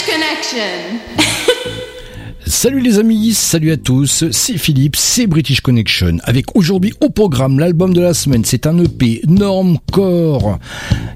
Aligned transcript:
Connection. 0.00 1.28
Salut 2.46 2.80
les 2.80 2.98
amis, 2.98 3.34
salut 3.34 3.72
à 3.72 3.76
tous, 3.76 4.24
c'est 4.30 4.56
Philippe, 4.56 4.96
c'est 4.96 5.26
British 5.26 5.60
Connection, 5.60 6.16
avec 6.24 6.56
aujourd'hui 6.56 6.94
au 7.02 7.10
programme 7.10 7.58
l'album 7.58 7.92
de 7.92 8.00
la 8.00 8.14
semaine, 8.14 8.42
c'est 8.42 8.66
un 8.66 8.78
EP 8.78 9.20
Normcore. 9.28 10.58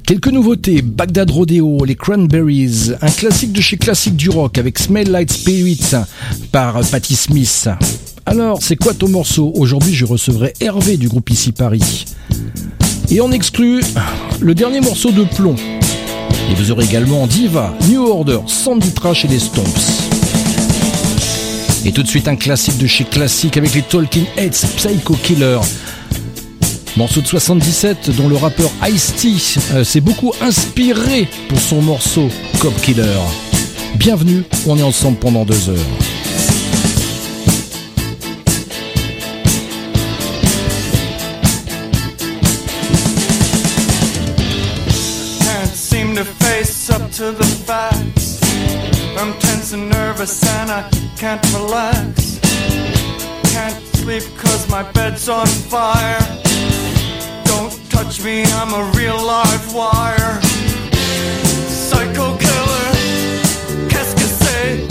Quelques 0.05 0.29
nouveautés, 0.29 0.83
Bagdad 0.83 1.31
Rodeo, 1.31 1.87
les 1.87 1.95
Cranberries, 1.95 2.93
un 3.01 3.11
classique 3.11 3.53
de 3.53 3.63
chez 3.63 3.79
classique 3.79 4.17
du 4.17 4.29
rock 4.29 4.59
avec 4.59 4.79
Smell 4.79 5.11
Like 5.11 5.33
Spirit 5.33 5.93
par 6.53 6.79
Patti 6.91 7.17
Smith. 7.17 7.71
Alors, 8.27 8.59
c'est 8.61 8.77
quoi 8.77 8.93
ton 8.93 9.09
morceau 9.09 9.53
Aujourd'hui, 9.55 9.95
je 9.95 10.05
recevrai 10.05 10.53
Hervé 10.61 10.99
du 10.99 11.09
groupe 11.09 11.31
Ici 11.31 11.53
Paris. 11.53 12.05
Et 13.11 13.23
on 13.23 13.33
exclut 13.33 13.81
le 14.41 14.55
dernier 14.55 14.83
morceau 14.83 15.13
de 15.13 15.25
plomb. 15.25 15.57
Et 16.51 16.55
vous 16.55 16.71
aurez 16.71 16.85
également 16.85 17.27
Diva, 17.27 17.75
New 17.89 18.07
Order, 18.07 18.41
Sandy 18.47 18.93
Trash 18.93 19.25
et 19.25 19.29
les 19.29 19.39
Stomps. 19.39 20.07
Et 21.85 21.93
tout 21.93 22.03
de 22.03 22.09
suite 22.09 22.29
un 22.29 22.37
classique 22.37 22.79
de 22.79 22.87
chez 22.87 23.05
classique 23.05 23.57
avec 23.57 23.75
les 23.75 23.83
Talking 23.83 24.25
Heads, 24.37 24.67
Psycho 24.77 25.15
Killer. 25.23 25.59
Morceau 26.97 27.21
de 27.21 27.27
77 27.27 28.11
dont 28.17 28.29
le 28.29 28.37
rappeur 28.37 28.71
Ice-T 28.89 29.29
euh, 29.75 29.85
s'est 29.85 30.01
beaucoup 30.01 30.33
inspiré 30.41 31.29
pour 31.49 31.61
son 31.61 31.83
morceau 31.83 32.29
Cop 32.59 32.75
Killer. 32.81 33.21
Bienvenue, 33.97 34.43
on 34.67 34.79
est 34.79 34.83
ensemble 34.83 35.19
pendant 35.19 35.45
deux 35.45 35.69
heures. 35.69 36.16
To 47.17 47.33
the 47.33 47.45
facts. 47.45 48.43
I'm 49.17 49.33
tense 49.39 49.73
and 49.73 49.89
nervous 49.89 50.43
and 50.59 50.71
I 50.71 50.83
can't 51.17 51.43
relax. 51.55 52.39
Can't 53.55 53.83
sleep 53.97 54.23
cause 54.37 54.69
my 54.69 54.83
bed's 54.93 55.27
on 55.27 55.47
fire. 55.47 56.21
Don't 57.45 57.73
touch 57.89 58.23
me, 58.23 58.45
I'm 58.61 58.75
a 58.75 58.93
real 58.99 59.17
live 59.17 59.75
wire. 59.75 60.43
Psycho 61.89 62.37
killer, 62.37 62.93
qu'est-ce 63.89 64.15
que 64.15 64.29
c'est? 64.45 64.87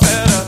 Better 0.00 0.43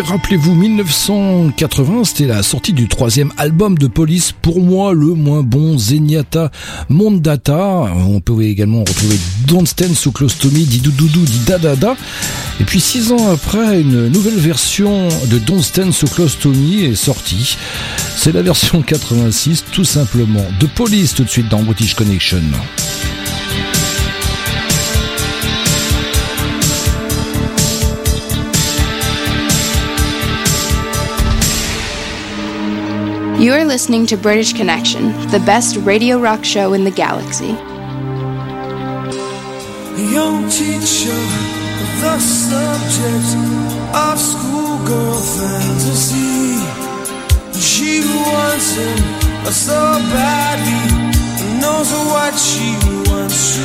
rappelez-vous 0.00 0.54
1980, 0.54 2.04
c'était 2.04 2.26
la 2.26 2.42
sortie 2.42 2.72
du 2.72 2.88
troisième 2.88 3.32
album 3.36 3.78
de 3.78 3.86
Police, 3.86 4.32
pour 4.32 4.60
moi 4.60 4.92
le 4.92 5.14
moins 5.14 5.42
bon, 5.42 5.78
Zenyatta 5.78 6.50
Mondata. 6.88 7.92
On 8.08 8.20
peut 8.20 8.42
également 8.42 8.80
retrouver 8.80 9.16
Don't 9.46 9.66
Stand 9.66 9.94
So 9.94 10.10
Close 10.10 10.36
To 10.38 10.48
Me, 10.48 10.64
dit 10.64 10.80
Doudoudou, 10.80 11.24
dit 11.24 11.40
Dadada. 11.46 11.96
Et 12.60 12.64
puis 12.64 12.80
six 12.80 13.12
ans 13.12 13.30
après, 13.32 13.80
une 13.80 14.08
nouvelle 14.08 14.38
version 14.38 15.08
de 15.30 15.38
Don't 15.38 15.62
Stand 15.62 15.92
So 15.92 16.06
Close 16.06 16.38
To 16.40 16.50
Me 16.50 16.90
est 16.90 16.94
sortie. 16.94 17.56
C'est 18.16 18.32
la 18.32 18.42
version 18.42 18.82
86, 18.82 19.64
tout 19.72 19.84
simplement. 19.84 20.44
De 20.60 20.66
Police 20.66 21.14
tout 21.14 21.24
de 21.24 21.30
suite 21.30 21.48
dans 21.48 21.62
British 21.62 21.94
Connection. 21.94 22.42
You 33.38 33.52
are 33.52 33.66
listening 33.66 34.06
to 34.06 34.16
British 34.16 34.54
Connection, 34.54 35.12
the 35.28 35.42
best 35.44 35.76
radio 35.76 36.18
rock 36.18 36.42
show 36.42 36.72
in 36.72 36.84
the 36.84 36.90
galaxy. 36.90 37.48
Young 40.10 40.48
teacher, 40.48 41.20
the 42.00 42.18
subject 42.18 43.36
of 43.94 44.18
schoolgirl 44.18 45.20
fantasy. 45.36 46.56
She 47.60 48.00
wants 48.00 48.74
him 48.74 49.52
so 49.52 49.98
badly, 50.16 51.60
knows 51.60 51.92
what 51.92 52.34
she 52.38 52.72
wants 53.10 53.58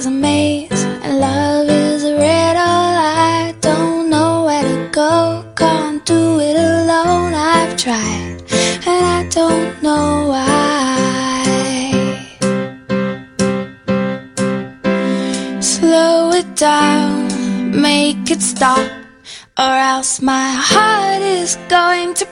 is 0.00 0.06
a 0.06 0.10
maze 0.10 0.84
and 1.02 1.20
love 1.20 1.68
is 1.68 2.04
a 2.04 2.14
riddle. 2.14 2.86
I 3.36 3.54
don't 3.60 4.08
know 4.08 4.44
where 4.46 4.62
to 4.62 4.88
go, 4.90 5.44
can't 5.54 6.02
do 6.06 6.40
it 6.40 6.56
alone. 6.56 7.34
I've 7.34 7.76
tried 7.76 8.36
and 8.90 9.02
I 9.18 9.28
don't 9.28 9.82
know 9.82 10.28
why. 10.32 11.42
Slow 15.60 16.30
it 16.40 16.50
down, 16.56 17.28
make 17.88 18.30
it 18.30 18.40
stop, 18.40 18.90
or 19.58 19.74
else 19.94 20.22
my 20.22 20.48
heart 20.70 21.20
is 21.20 21.56
going 21.68 22.14
to 22.14 22.26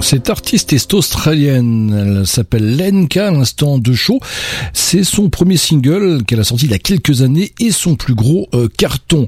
Cette 0.00 0.30
artiste 0.30 0.72
est 0.72 0.94
australienne. 0.94 2.18
Elle 2.20 2.26
s'appelle 2.26 2.76
Lenka, 2.76 3.30
l'instant 3.30 3.78
de 3.78 3.92
show. 3.92 4.20
C'est 4.72 5.04
son 5.04 5.28
premier 5.28 5.56
single 5.56 6.24
qu'elle 6.24 6.40
a 6.40 6.44
sorti 6.44 6.66
il 6.66 6.70
y 6.70 6.74
a 6.74 6.78
quelques 6.78 7.22
années 7.22 7.52
et 7.60 7.70
son 7.70 7.96
plus 7.96 8.14
gros 8.14 8.48
euh, 8.54 8.68
carton. 8.76 9.26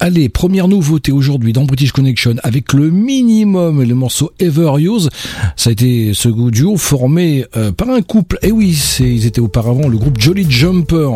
Allez, 0.00 0.28
première 0.28 0.68
nouveauté 0.68 1.12
aujourd'hui 1.12 1.52
dans 1.52 1.64
British 1.64 1.92
Connection 1.92 2.36
avec 2.42 2.72
le 2.72 2.90
minimum 2.90 3.82
et 3.82 3.86
le 3.86 3.94
morceau 3.94 4.32
Ever 4.38 4.72
Use. 4.78 5.10
Ça 5.56 5.70
a 5.70 5.72
été 5.72 6.12
ce 6.14 6.28
duo 6.50 6.76
formé 6.76 7.44
euh, 7.56 7.72
par 7.72 7.90
un 7.90 8.02
couple. 8.02 8.38
Et 8.42 8.52
oui, 8.52 8.78
ils 9.00 9.26
étaient 9.26 9.40
auparavant 9.40 9.88
le 9.88 9.98
groupe 9.98 10.18
Jolly 10.18 10.46
Jumper. 10.48 11.10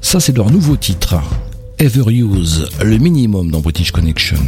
Ça, 0.00 0.20
c'est 0.20 0.36
leur 0.36 0.50
nouveau 0.50 0.76
titre. 0.76 1.16
Ever 1.78 2.12
Use, 2.12 2.68
le 2.82 2.98
minimum 2.98 3.50
dans 3.50 3.60
British 3.60 3.90
Connection. 3.90 4.38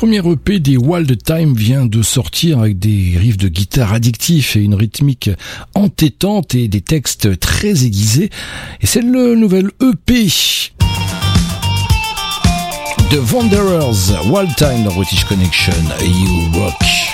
Premier 0.00 0.26
EP 0.26 0.60
des 0.60 0.78
Wild 0.78 1.22
Time 1.22 1.54
vient 1.54 1.84
de 1.84 2.00
sortir 2.00 2.60
avec 2.60 2.78
des 2.78 3.18
riffs 3.18 3.36
de 3.36 3.48
guitare 3.48 3.92
addictifs 3.92 4.56
et 4.56 4.60
une 4.60 4.74
rythmique 4.74 5.28
entêtante 5.74 6.54
et 6.54 6.68
des 6.68 6.80
textes 6.80 7.38
très 7.38 7.84
aiguisés. 7.84 8.30
Et 8.80 8.86
c'est 8.86 9.02
le 9.02 9.34
nouvel 9.34 9.70
EP 9.82 10.28
de 13.10 13.18
Wanderers, 13.30 14.24
Wild 14.32 14.56
Time 14.56 14.84
dans 14.84 14.94
British 14.94 15.24
Connection, 15.24 15.74
You 16.02 16.58
Rock. 16.58 17.09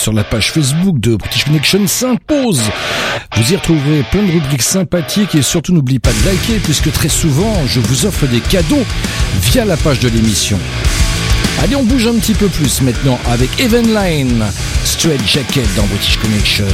Sur 0.00 0.12
la 0.14 0.24
page 0.24 0.50
Facebook 0.50 0.98
de 0.98 1.14
British 1.14 1.44
Connection 1.44 1.86
s'impose. 1.86 2.62
Vous 3.36 3.52
y 3.52 3.56
retrouverez 3.56 4.02
plein 4.10 4.22
de 4.22 4.32
rubriques 4.32 4.62
sympathiques 4.62 5.34
et 5.34 5.42
surtout 5.42 5.74
n'oubliez 5.74 5.98
pas 5.98 6.10
de 6.10 6.24
liker 6.24 6.58
puisque 6.64 6.90
très 6.90 7.10
souvent 7.10 7.54
je 7.66 7.80
vous 7.80 8.06
offre 8.06 8.26
des 8.26 8.40
cadeaux 8.40 8.82
via 9.42 9.66
la 9.66 9.76
page 9.76 10.00
de 10.00 10.08
l'émission. 10.08 10.58
Allez, 11.62 11.76
on 11.76 11.84
bouge 11.84 12.06
un 12.06 12.14
petit 12.14 12.34
peu 12.34 12.46
plus 12.46 12.80
maintenant 12.80 13.18
avec 13.30 13.50
Evenline, 13.60 14.46
Straight 14.84 15.20
Jacket 15.26 15.68
dans 15.76 15.84
British 15.84 16.16
Connection. 16.16 16.66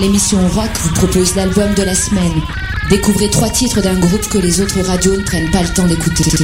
L'émission 0.00 0.38
rock 0.50 0.70
vous 0.82 0.94
propose 0.94 1.34
l'album 1.34 1.74
de 1.74 1.82
la 1.82 1.96
semaine. 1.96 2.40
Découvrez 2.90 3.28
trois 3.28 3.48
titres 3.48 3.80
d'un 3.82 3.98
groupe 3.98 4.28
que 4.28 4.38
les 4.38 4.60
autres 4.60 4.80
radios 4.82 5.16
ne 5.16 5.22
prennent 5.22 5.50
pas 5.50 5.62
le 5.62 5.68
temps 5.68 5.86
d'écouter. 5.86 6.24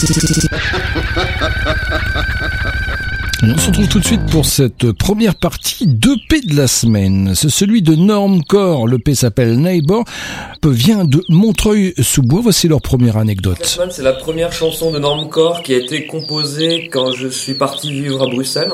On 3.42 3.56
se 3.56 3.68
retrouve 3.68 3.88
tout 3.88 4.00
de 4.00 4.04
suite 4.04 4.26
pour 4.30 4.44
cette 4.44 4.92
première 4.92 5.34
partie 5.34 5.86
d'EP 5.86 6.44
de 6.44 6.56
la 6.56 6.66
semaine. 6.66 7.34
C'est 7.34 7.50
celui 7.50 7.82
de 7.82 7.94
Normcore. 7.94 8.88
L'EP 8.88 9.14
s'appelle 9.14 9.58
Neighbor, 9.58 10.04
vient 10.64 11.04
de 11.04 11.22
Montreuil-sous-Bois. 11.28 12.40
Voici 12.42 12.68
leur 12.68 12.82
première 12.82 13.16
anecdote. 13.16 13.78
C'est 13.90 14.02
la 14.02 14.12
première 14.12 14.52
chanson 14.52 14.90
de 14.90 14.98
Normcore 14.98 15.62
qui 15.62 15.74
a 15.74 15.78
été 15.78 16.06
composée 16.06 16.88
quand 16.92 17.12
je 17.12 17.28
suis 17.28 17.54
parti 17.54 17.92
vivre 17.92 18.22
à 18.22 18.26
Bruxelles. 18.26 18.72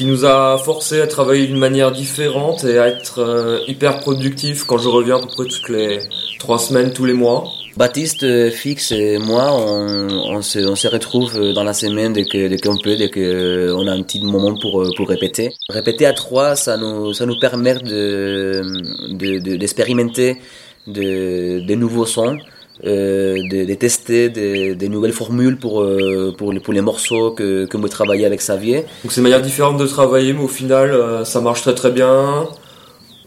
Qui 0.00 0.06
nous 0.06 0.24
a 0.24 0.56
forcé 0.56 1.02
à 1.02 1.06
travailler 1.06 1.46
d'une 1.46 1.58
manière 1.58 1.92
différente 1.92 2.64
et 2.64 2.78
à 2.78 2.86
être 2.88 3.18
euh, 3.18 3.58
hyper 3.68 4.00
productif 4.00 4.64
quand 4.64 4.78
je 4.78 4.88
reviens 4.88 5.16
à 5.16 5.20
peu 5.20 5.26
près 5.26 5.44
toutes 5.44 5.68
les 5.68 5.98
trois 6.38 6.58
semaines, 6.58 6.94
tous 6.94 7.04
les 7.04 7.12
mois. 7.12 7.44
Baptiste, 7.76 8.22
euh, 8.22 8.50
Fix 8.50 8.92
et 8.92 9.18
moi, 9.18 9.52
on, 9.52 10.40
se, 10.40 10.88
retrouve 10.88 11.36
euh, 11.36 11.52
dans 11.52 11.64
la 11.64 11.74
semaine 11.74 12.14
dès 12.14 12.24
que 12.24 12.48
dès 12.48 12.56
qu'on 12.56 12.78
peut, 12.78 12.96
dès 12.96 13.10
qu'on 13.10 13.86
a 13.88 13.92
un 13.92 14.02
petit 14.02 14.24
moment 14.24 14.54
pour 14.58 14.82
pour 14.96 15.06
répéter. 15.06 15.52
Répéter 15.68 16.06
à 16.06 16.14
trois, 16.14 16.56
ça 16.56 16.78
nous 16.78 17.12
ça 17.12 17.26
nous 17.26 17.38
permet 17.38 17.74
de 17.74 18.62
de- 19.10 19.38
de- 19.38 19.56
d'expérimenter 19.56 20.38
de, 20.86 21.60
de 21.60 21.74
nouveaux 21.74 22.06
sons, 22.06 22.38
de, 22.84 23.64
de 23.64 23.74
tester 23.74 24.28
des 24.28 24.74
des 24.74 24.88
nouvelles 24.88 25.12
formules 25.12 25.56
pour 25.56 25.82
euh, 25.82 26.34
pour 26.36 26.52
les 26.52 26.60
pour 26.60 26.72
les 26.72 26.80
morceaux 26.80 27.32
que 27.32 27.66
que 27.66 27.76
vous 27.76 27.88
travaillez 27.88 28.26
avec 28.26 28.40
Xavier. 28.40 28.84
Donc 29.02 29.12
c'est 29.12 29.20
une 29.20 29.24
manière 29.24 29.42
différente 29.42 29.78
de 29.78 29.86
travailler, 29.86 30.32
mais 30.32 30.42
au 30.42 30.48
final, 30.48 30.90
euh, 30.90 31.24
ça 31.24 31.40
marche 31.40 31.62
très 31.62 31.74
très 31.74 31.90
bien. 31.90 32.46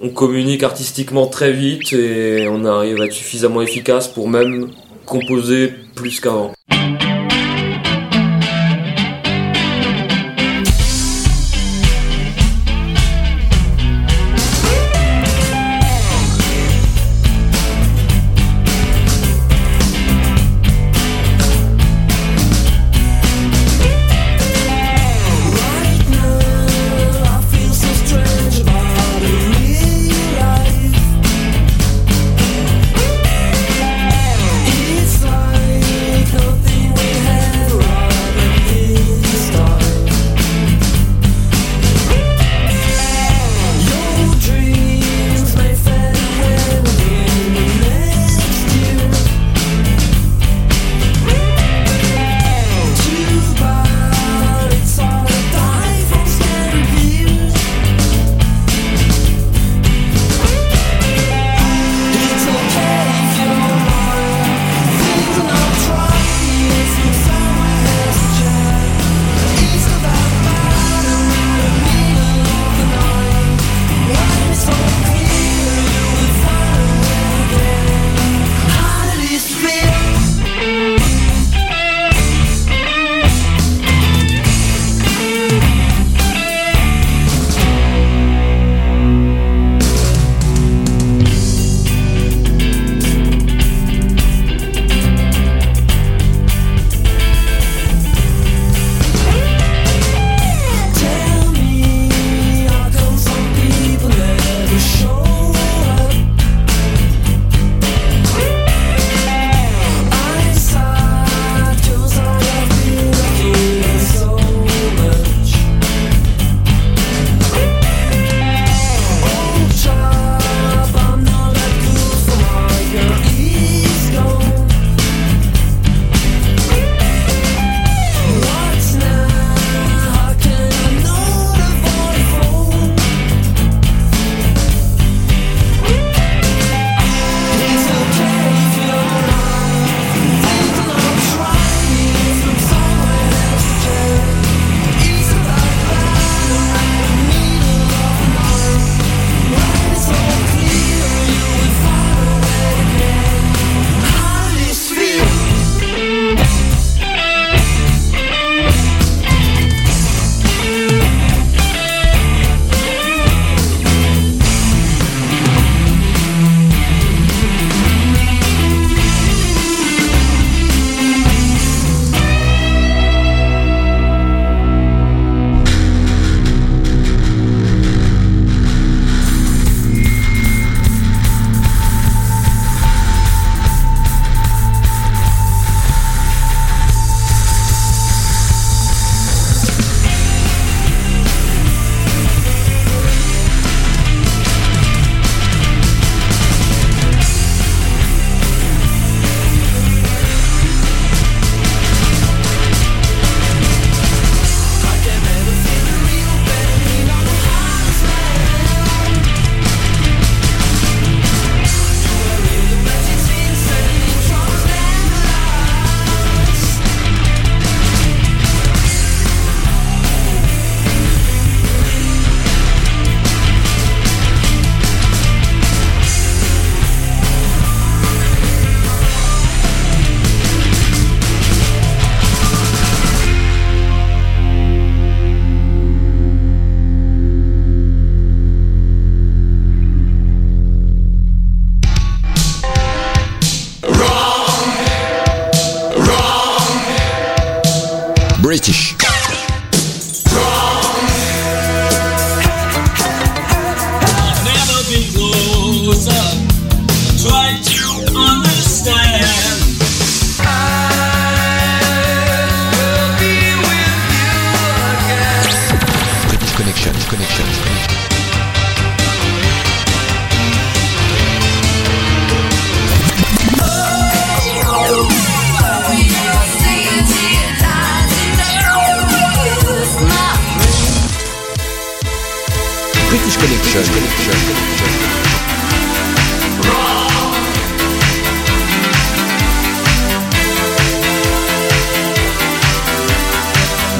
On 0.02 0.10
communique 0.10 0.64
artistiquement 0.64 1.28
très 1.28 1.54
vite 1.54 1.94
et 1.94 2.48
on 2.50 2.66
arrive 2.66 3.00
à 3.02 3.06
être 3.06 3.14
suffisamment 3.14 3.62
efficace 3.62 4.08
pour 4.08 4.28
même 4.28 4.70
composer 5.06 5.72
plus 5.96 6.20
qu'avant. 6.20 6.52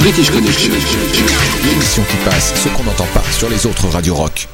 British 0.04 0.30
Connection, 0.32 0.74
l'émission 1.64 2.04
qui 2.10 2.18
passe 2.30 2.54
ce 2.62 2.68
qu'on 2.70 2.84
n'entend 2.84 3.08
pas 3.14 3.24
sur 3.32 3.50
les 3.50 3.66
autres 3.66 3.88
radios 3.88 4.16
rock. 4.16 4.48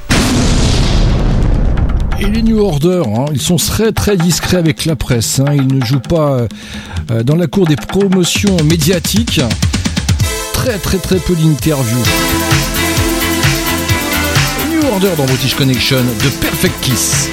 Et 2.20 2.26
les 2.26 2.44
New 2.44 2.60
Order, 2.64 3.02
hein, 3.08 3.26
ils 3.34 3.42
sont 3.42 3.56
très 3.56 3.92
très 3.92 4.16
discrets 4.16 4.58
avec 4.58 4.86
la 4.86 4.96
presse. 4.96 5.40
hein. 5.40 5.52
Ils 5.54 5.66
ne 5.68 5.84
jouent 5.84 6.00
pas 6.02 6.46
euh, 7.12 7.24
dans 7.24 7.36
la 7.36 7.48
cour 7.48 7.66
des 7.66 7.76
promotions 7.78 8.58
médiatiques. 8.66 9.42
Très 10.54 10.78
très 10.78 10.98
très 10.98 11.18
peu 11.18 11.34
d'interviews. 11.34 12.04
New 14.70 14.88
Order 14.92 15.12
dans 15.18 15.26
British 15.26 15.56
Connection 15.56 15.98
de 16.24 16.30
Perfect 16.42 16.76
Kiss. 16.82 17.28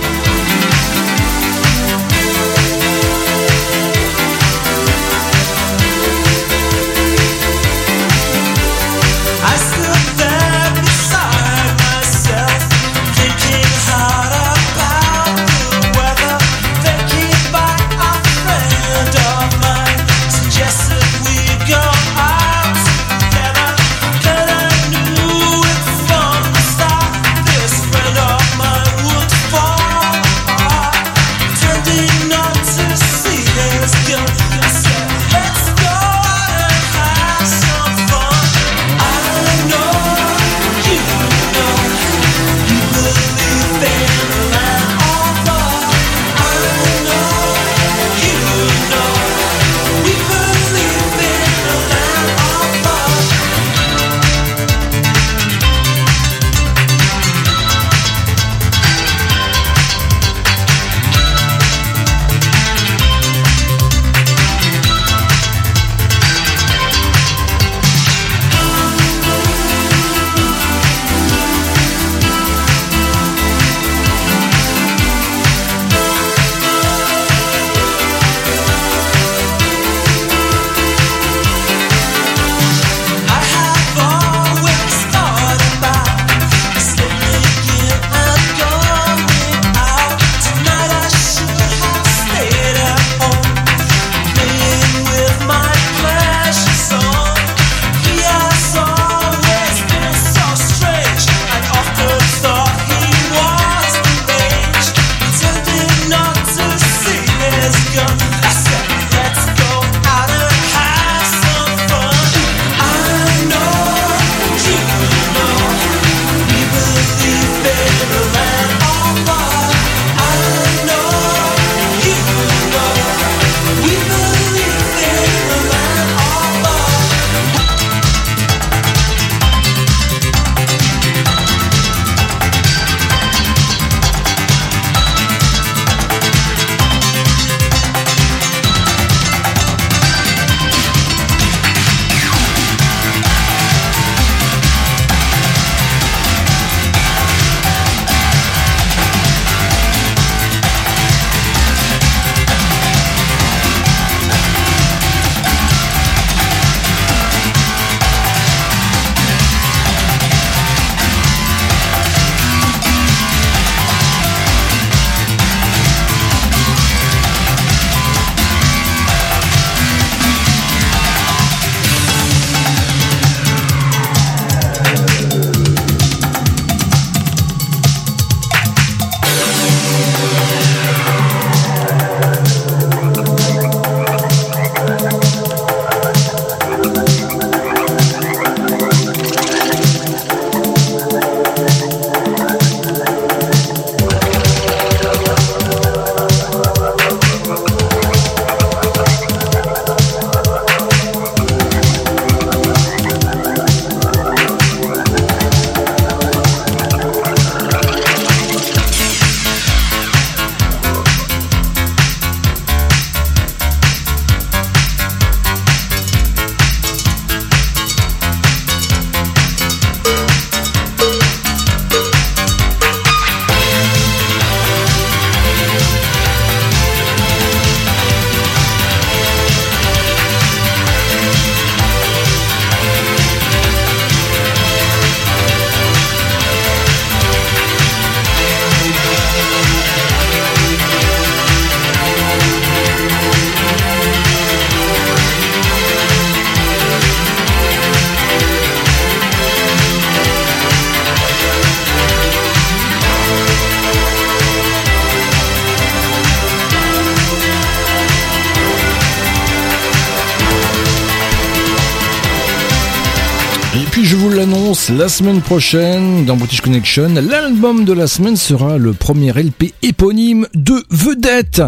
La 264.91 265.09
semaine 265.09 265.41
prochaine, 265.41 266.25
dans 266.27 266.37
British 266.37 266.61
Connection, 266.61 267.09
l'album 267.15 267.85
de 267.85 267.93
la 267.93 268.07
semaine 268.07 268.37
sera 268.37 268.79
le 268.79 268.93
premier 268.93 269.33
LP 269.33 269.75
éponyme 269.83 270.47
de 270.55 270.85
Vedette. 270.91 271.61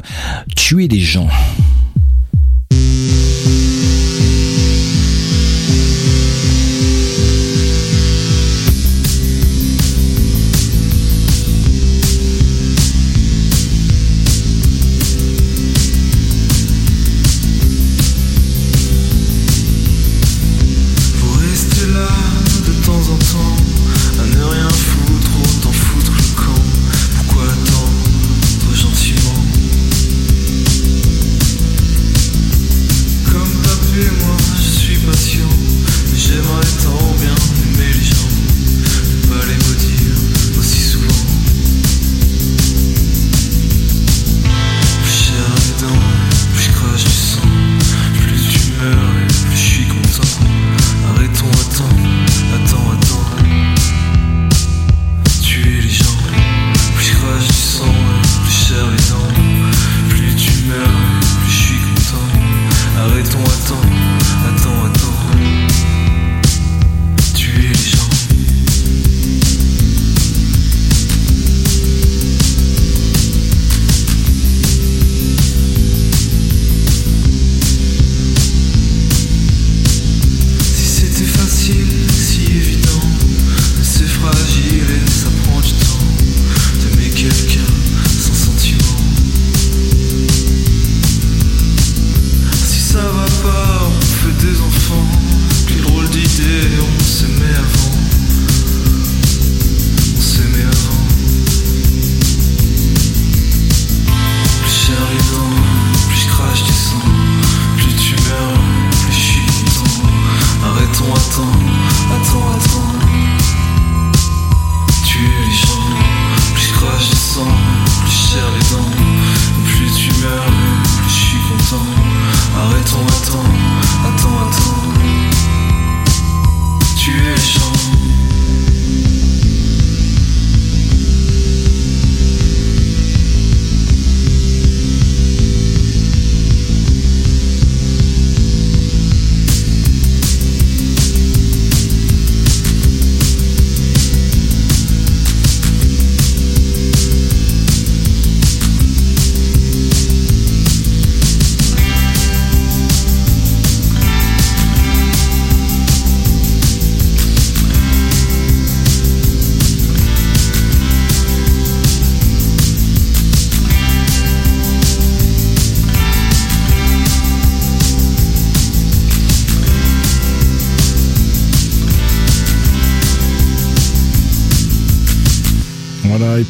Tuer 0.55 0.87
les 0.87 1.01
gens. 1.01 1.29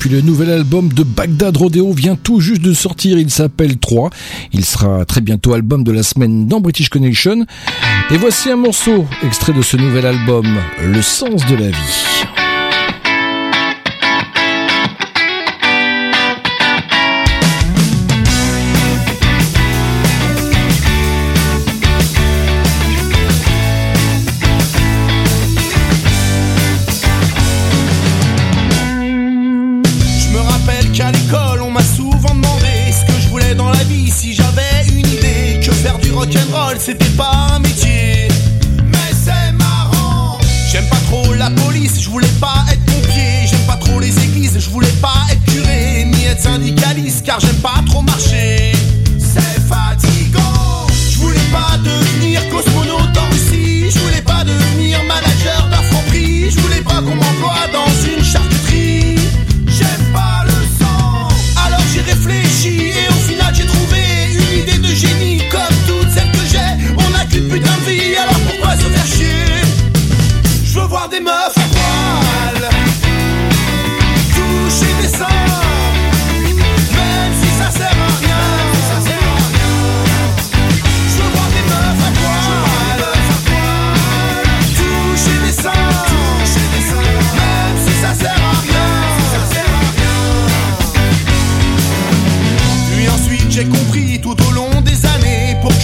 le 0.09 0.21
nouvel 0.23 0.51
album 0.51 0.93
de 0.93 1.03
Bagdad 1.03 1.57
Rodeo 1.57 1.93
vient 1.93 2.17
tout 2.17 2.41
juste 2.41 2.63
de 2.63 2.73
sortir, 2.73 3.19
il 3.19 3.31
s'appelle 3.31 3.79
3. 3.79 4.11
Il 4.53 4.65
sera 4.65 5.05
très 5.05 5.21
bientôt 5.21 5.53
album 5.53 5.85
de 5.85 5.93
la 5.93 6.03
semaine 6.03 6.47
dans 6.47 6.61
British 6.61 6.89
Connection. 6.89 7.45
Et 8.11 8.17
voici 8.17 8.51
un 8.51 8.57
morceau 8.57 9.07
extrait 9.23 9.53
de 9.53 9.63
ce 9.63 9.77
nouvel 9.77 10.07
album, 10.07 10.47
Le 10.83 11.03
sens 11.03 11.45
de 11.47 11.57
la 11.57 11.69
vie. 11.69 12.38
c'était 36.89 37.17
pas 37.19 37.49
un 37.53 37.59
métier, 37.59 38.29
mais 38.83 39.13
c'est 39.13 39.53
marrant. 39.59 40.39
J'aime 40.73 40.87
pas 40.87 40.97
trop 41.11 41.35
la 41.35 41.51
police, 41.51 42.01
je 42.01 42.09
voulais 42.09 42.35
pas 42.41 42.65
être 42.73 42.83
pompier. 42.87 43.47
J'aime 43.47 43.67
pas 43.67 43.77
trop 43.77 44.01
les 44.01 44.19
églises, 44.25 44.59
je 44.59 44.71
voulais 44.71 44.97
pas 45.03 45.27
être 45.31 45.45
curé, 45.53 46.07
ni 46.07 46.25
être 46.25 46.41
syndicaliste, 46.41 47.27
car 47.27 47.41
j'aime 47.41 47.57
pas 47.57 47.83
trop 47.85 48.01
marcher. 48.01 48.48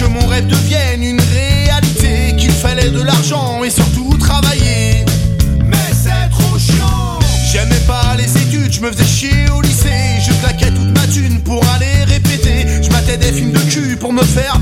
que 0.05 0.09
mon 0.09 0.25
rêve 0.27 0.47
devienne 0.47 1.03
une 1.03 1.21
réalité, 1.21 2.35
qu'il 2.37 2.51
fallait 2.51 2.89
de 2.89 3.01
l'argent 3.01 3.63
et 3.63 3.69
surtout 3.69 4.15
travailler. 4.17 5.05
Mais 5.65 5.91
c'est 5.91 6.29
trop 6.31 6.57
chiant. 6.57 7.19
J'aimais 7.51 7.83
pas 7.87 8.15
les 8.17 8.29
études, 8.37 8.71
je 8.71 8.81
me 8.81 8.91
faisais 8.91 9.05
chier 9.05 9.49
au 9.55 9.61
lycée, 9.61 10.19
je 10.25 10.31
claquais 10.41 10.71
toute 10.71 10.93
ma 10.97 11.07
thune 11.07 11.41
pour 11.41 11.63
aller 11.75 12.03
répéter, 12.05 12.65
je 12.81 12.89
matais 12.91 13.17
des 13.17 13.31
films 13.31 13.51
de 13.51 13.59
cul 13.59 13.97
pour 13.97 14.13
me 14.13 14.23
faire 14.23 14.54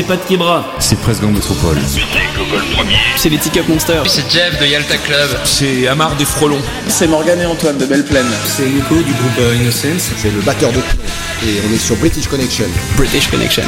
C'est 0.00 0.06
Pat 0.06 0.26
Kebra. 0.26 0.64
C'est 0.78 0.98
Presque 0.98 1.20
Gang 1.20 1.34
Métropole. 1.34 1.76
C'est 1.86 2.00
Google 2.34 2.64
Premier. 2.74 2.96
C'est 3.16 3.28
les 3.28 3.36
Teacup 3.36 3.68
Monsters. 3.68 4.08
C'est 4.08 4.32
Jeff 4.32 4.58
de 4.58 4.64
Yalta 4.64 4.96
Club. 4.96 5.28
C'est 5.44 5.86
Amar 5.88 6.16
des 6.16 6.24
Frelons. 6.24 6.62
C'est 6.88 7.06
Morgane 7.06 7.42
et 7.42 7.44
Antoine 7.44 7.76
de 7.76 7.84
Belle 7.84 8.06
Plaine. 8.06 8.24
C'est 8.46 8.64
Nico 8.64 8.94
du 8.94 9.12
groupe 9.12 9.38
euh, 9.40 9.56
Innocence. 9.56 10.10
C'est 10.16 10.30
le 10.34 10.40
batteur 10.40 10.72
de. 10.72 10.78
Et 10.78 11.60
on 11.68 11.74
est 11.74 11.78
sur 11.78 11.96
British 11.96 12.28
Connection. 12.28 12.64
British 12.96 13.28
Connection. 13.28 13.64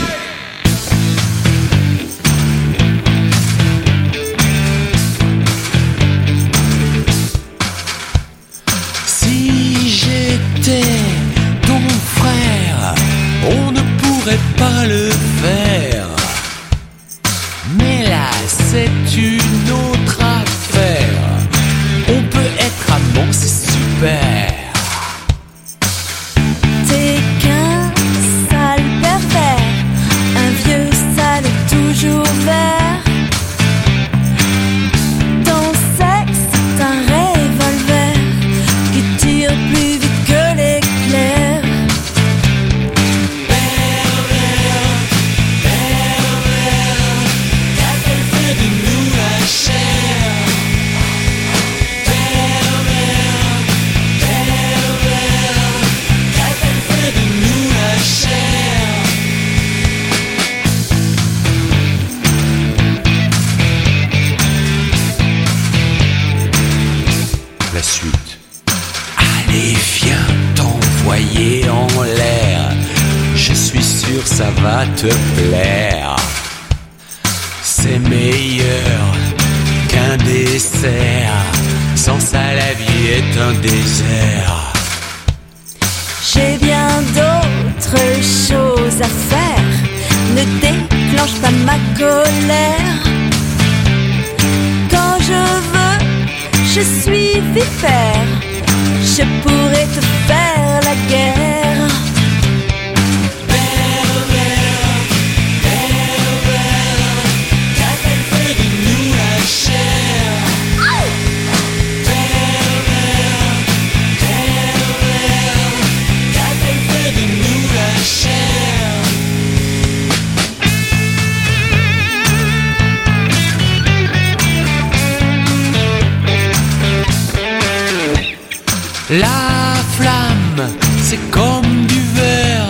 La 129.20 129.74
flamme, 129.98 130.70
c'est 131.02 131.30
comme 131.30 131.86
du 131.86 132.00
verre, 132.14 132.66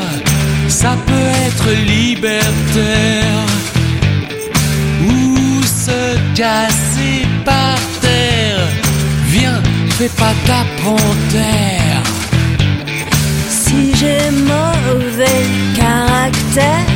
ça 0.66 0.96
peut 1.06 1.30
être 1.46 1.70
libertaire 1.86 3.46
ou 5.06 5.62
se 5.62 6.18
casser 6.34 7.26
par 7.44 7.78
terre. 8.00 8.66
Viens, 9.28 9.62
fais 9.90 10.08
pas 10.08 10.34
ta 10.44 10.64
panthère. 10.82 12.02
Si 13.48 13.94
j'ai 13.94 14.28
mauvais 14.32 15.46
caractère, 15.76 16.86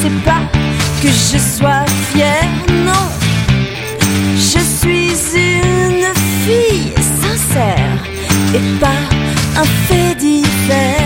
c'est 0.00 0.22
pas 0.24 0.42
que 1.00 1.08
je 1.08 1.38
sois 1.38 1.84
fière, 2.12 2.48
et 8.54 8.78
pas 8.78 9.60
un 9.60 9.64
fait 9.86 10.14
divers. 10.14 11.03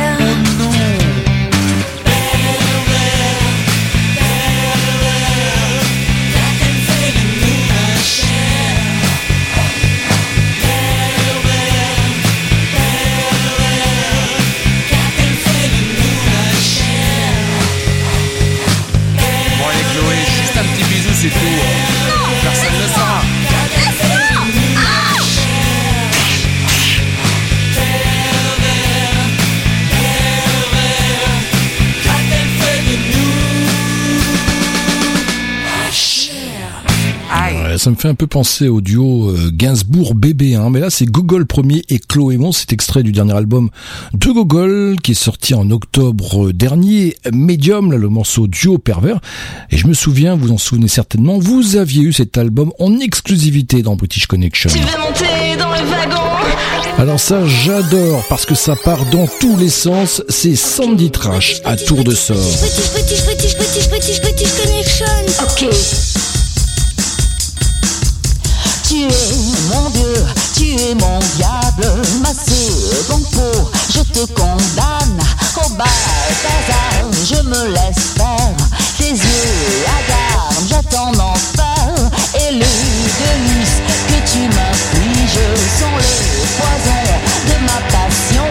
Ça 37.79 37.91
me 37.91 37.97
fait 37.97 38.09
un 38.09 38.15
peu 38.15 38.27
penser 38.27 38.69
au 38.69 38.81
duo 38.81 39.31
euh, 39.31 39.51
Gainsbourg 39.53 40.15
bébé, 40.15 40.55
hein. 40.57 40.69
mais 40.71 40.81
là 40.81 40.91
c'est 40.91 41.07
Gogol 41.07 41.47
premier 41.47 41.85
et 41.89 41.99
Chloé 41.99 42.37
Mon, 42.37 42.53
c'est 42.53 42.73
extrait 42.73 43.03
du 43.03 43.13
dernier 43.13 43.35
album 43.35 43.71
de 44.13 44.31
Gogol 44.31 44.97
qui 45.03 45.13
est 45.13 45.15
sorti 45.15 45.55
en 45.55 45.71
octobre 45.71 46.53
dernier, 46.53 47.17
Medium, 47.33 47.93
là, 47.93 47.99
le 47.99 48.09
morceau 48.09 48.47
duo 48.47 48.79
pervers, 48.79 49.21
et 49.71 49.77
je 49.77 49.87
me 49.87 49.95
souviens, 49.95 50.35
vous 50.35 50.51
en 50.51 50.59
souvenez 50.59 50.89
certainement, 50.89 51.39
vous 51.39 51.77
aviez 51.77 52.03
eu 52.03 52.13
cet 52.13 52.37
album 52.37 52.73
en 52.79 52.99
exclusivité 52.99 53.83
dans 53.83 53.97
British 53.97 54.27
Connection. 54.27 54.71
Tu 54.71 54.79
veux 54.79 54.99
monter 54.99 55.57
dans 55.59 55.71
le 55.71 55.89
wagon? 55.89 56.19
Alors 56.99 57.21
ça 57.21 57.47
j'adore 57.47 58.25
parce 58.29 58.45
que 58.45 58.57
ça 58.57 58.75
part 58.75 59.05
dans 59.13 59.29
tous 59.41 59.57
les 59.57 59.69
sens, 59.69 60.23
c'est 60.29 60.57
Sandy 60.57 61.13
Trash 61.13 61.61
à 61.65 61.77
tour 61.77 62.03
de 62.03 62.13
sort. 62.13 62.37
British, 62.37 62.91
British, 62.93 63.25
British, 63.25 63.57
British, 63.57 63.89
British, 63.89 64.21
British 64.21 64.51
Connection. 64.57 66.38
Tu 68.89 69.03
es 69.03 69.69
mon 69.69 69.91
Dieu, 69.91 70.15
tu 70.55 70.71
es 70.81 70.95
mon 70.95 71.19
diable, 71.37 72.03
ma 72.23 72.33
seconde 72.33 73.29
peau, 73.33 73.71
je 73.91 74.01
te 74.01 74.25
condamne 74.33 75.21
au 75.57 75.69
Balthazar, 75.75 77.05
je 77.23 77.43
me 77.43 77.69
laisse 77.69 78.15
faire, 78.17 78.57
tes 78.97 79.11
yeux 79.11 79.85
hagards, 79.85 80.55
j'attends 80.71 81.13
enfin, 81.19 82.09
et 82.35 82.53
le 82.55 82.65
délice 83.21 83.83
que 84.09 84.31
tu 84.31 84.39
m'infliges 84.49 85.45
sont 85.79 85.97
le 85.99 86.15
poison 86.57 87.03
de 87.45 87.57
ma 87.67 87.79
passion, 87.93 88.49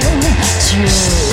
tu 0.69 0.83
es 0.85 1.26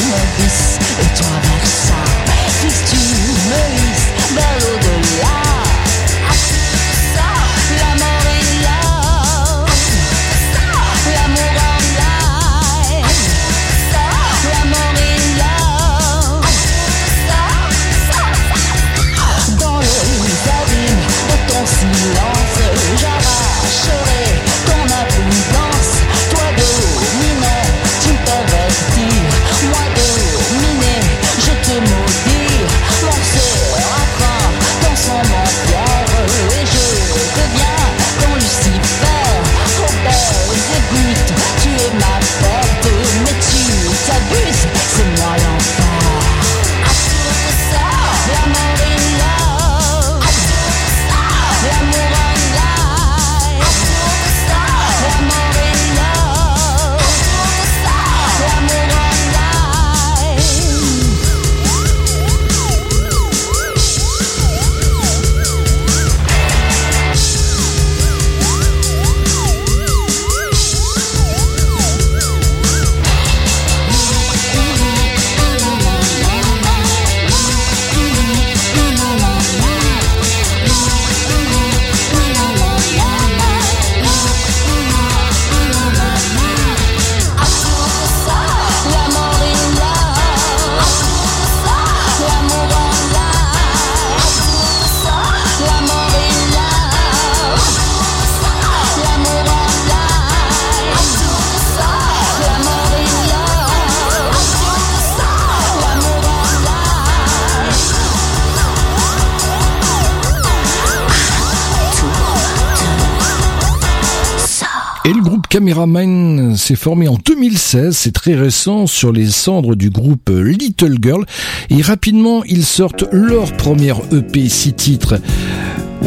Cameraman 115.54 116.56
s'est 116.56 116.74
formé 116.74 117.06
en 117.06 117.16
2016, 117.24 117.96
c'est 117.96 118.10
très 118.10 118.34
récent, 118.34 118.88
sur 118.88 119.12
les 119.12 119.26
cendres 119.26 119.76
du 119.76 119.88
groupe 119.88 120.28
Little 120.28 120.96
Girl. 121.00 121.24
Et 121.70 121.80
rapidement, 121.80 122.42
ils 122.42 122.64
sortent 122.64 123.04
leur 123.12 123.52
première 123.52 124.00
EP, 124.12 124.48
6 124.48 124.72
titres, 124.72 125.20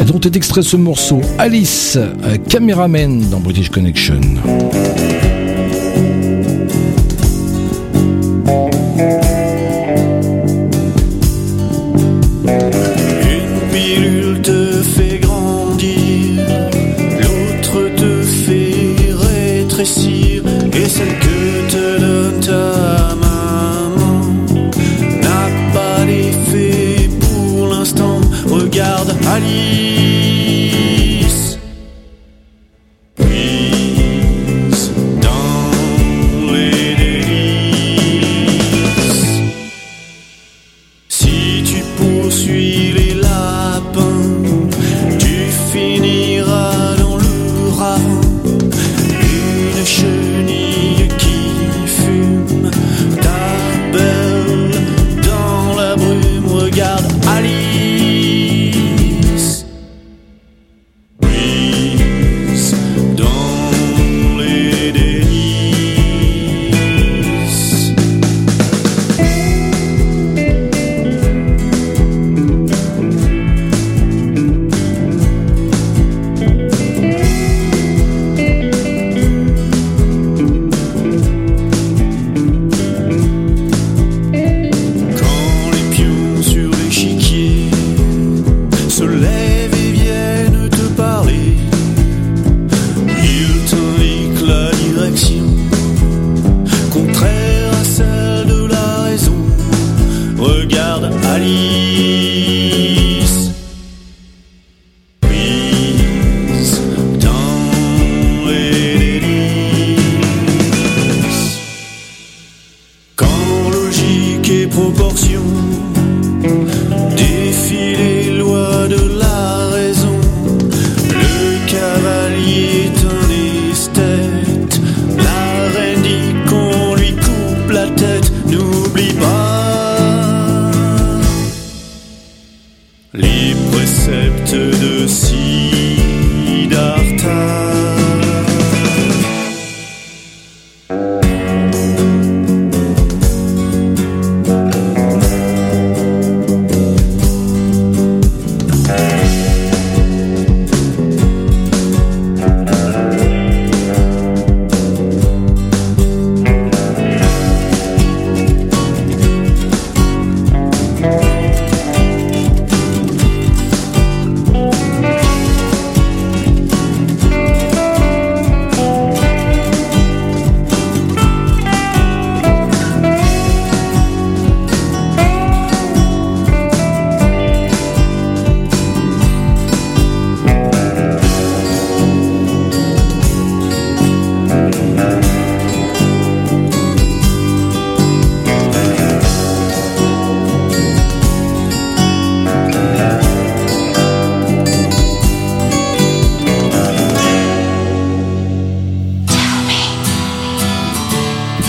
dont 0.06 0.20
est 0.20 0.36
extrait 0.36 0.60
ce 0.60 0.76
morceau, 0.76 1.22
Alice, 1.38 1.98
Cameraman 2.50 3.30
dans 3.30 3.40
British 3.40 3.70
Connection. 3.70 4.20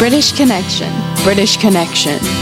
British 0.10 0.32
Connection. 0.32 0.92
British 1.24 1.58
Connection. 1.58 2.39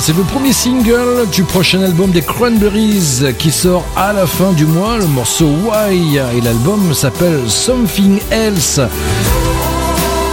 C'est 0.00 0.16
le 0.16 0.22
premier 0.22 0.52
single 0.52 1.28
du 1.30 1.44
prochain 1.44 1.82
album 1.82 2.12
des 2.12 2.22
Cranberries 2.22 3.34
qui 3.38 3.50
sort 3.50 3.84
à 3.94 4.14
la 4.14 4.26
fin 4.26 4.52
du 4.52 4.64
mois, 4.64 4.96
le 4.96 5.06
morceau 5.06 5.46
Why 5.46 6.16
et 6.16 6.40
l'album 6.40 6.94
s'appelle 6.94 7.40
Something 7.48 8.18
Else. 8.30 8.80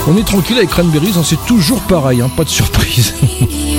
On 0.08 0.16
est 0.16 0.24
tranquille 0.24 0.58
avec 0.58 0.70
Cranberries, 0.70 1.14
on 1.18 1.24
c'est 1.24 1.46
toujours 1.46 1.82
pareil, 1.82 2.22
hein, 2.22 2.30
pas 2.36 2.46
de 2.46 2.50
surprise. 2.50 3.14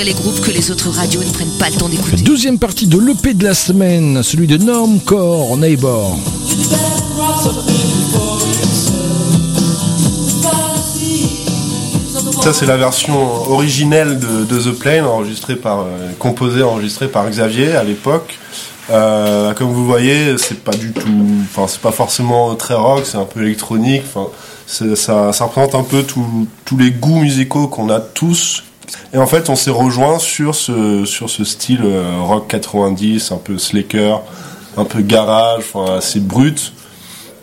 découvrir 0.00 0.04
les 0.04 0.12
groupes 0.12 0.40
que 0.40 0.50
les 0.50 0.70
autres 0.70 0.90
radios 0.90 1.22
ne 1.22 1.30
prennent 1.30 1.58
pas 1.58 1.68
le 1.68 1.76
temps 1.76 1.88
d'écouter. 1.88 2.22
Deuxième 2.22 2.58
partie 2.58 2.86
de 2.86 2.98
l'EP 2.98 3.34
de 3.34 3.44
la 3.44 3.54
semaine, 3.54 4.22
celui 4.22 4.46
de 4.46 4.56
Normcore 4.56 5.56
Neighbor. 5.56 6.18
Ça 12.42 12.54
c'est 12.54 12.66
la 12.66 12.76
version 12.76 13.50
originelle 13.50 14.18
de, 14.18 14.44
de 14.44 14.60
The 14.60 14.78
Plane, 14.78 15.04
enregistrée 15.04 15.56
par, 15.56 15.80
euh, 15.80 16.12
composée, 16.18 16.62
enregistrée 16.62 17.08
par 17.08 17.28
Xavier 17.28 17.72
à 17.72 17.84
l'époque. 17.84 18.38
Euh, 18.90 19.52
comme 19.54 19.70
vous 19.72 19.84
voyez, 19.84 20.36
c'est 20.38 20.64
pas 20.64 20.74
du 20.74 20.92
tout, 20.92 21.08
enfin 21.44 21.66
c'est 21.68 21.80
pas 21.80 21.92
forcément 21.92 22.54
très 22.54 22.74
rock, 22.74 23.02
c'est 23.04 23.18
un 23.18 23.24
peu 23.26 23.42
électronique. 23.42 24.02
Enfin, 24.06 24.28
ça, 24.66 25.32
ça 25.32 25.44
représente 25.44 25.74
un 25.74 25.82
peu 25.82 26.02
tous 26.02 26.76
les 26.78 26.90
goûts 26.90 27.20
musicaux 27.20 27.68
qu'on 27.68 27.90
a 27.90 28.00
tous. 28.00 28.62
Et 29.12 29.18
en 29.18 29.26
fait, 29.26 29.48
on 29.50 29.56
s'est 29.56 29.70
rejoint 29.70 30.18
sur 30.18 30.54
ce 30.54 31.04
sur 31.04 31.28
ce 31.30 31.44
style 31.44 31.80
euh, 31.84 32.18
rock 32.22 32.48
90, 32.48 33.32
un 33.32 33.36
peu 33.36 33.58
slacker, 33.58 34.20
un 34.76 34.84
peu 34.84 35.00
garage, 35.00 35.64
enfin 35.72 35.96
assez 35.98 36.20
brut. 36.20 36.72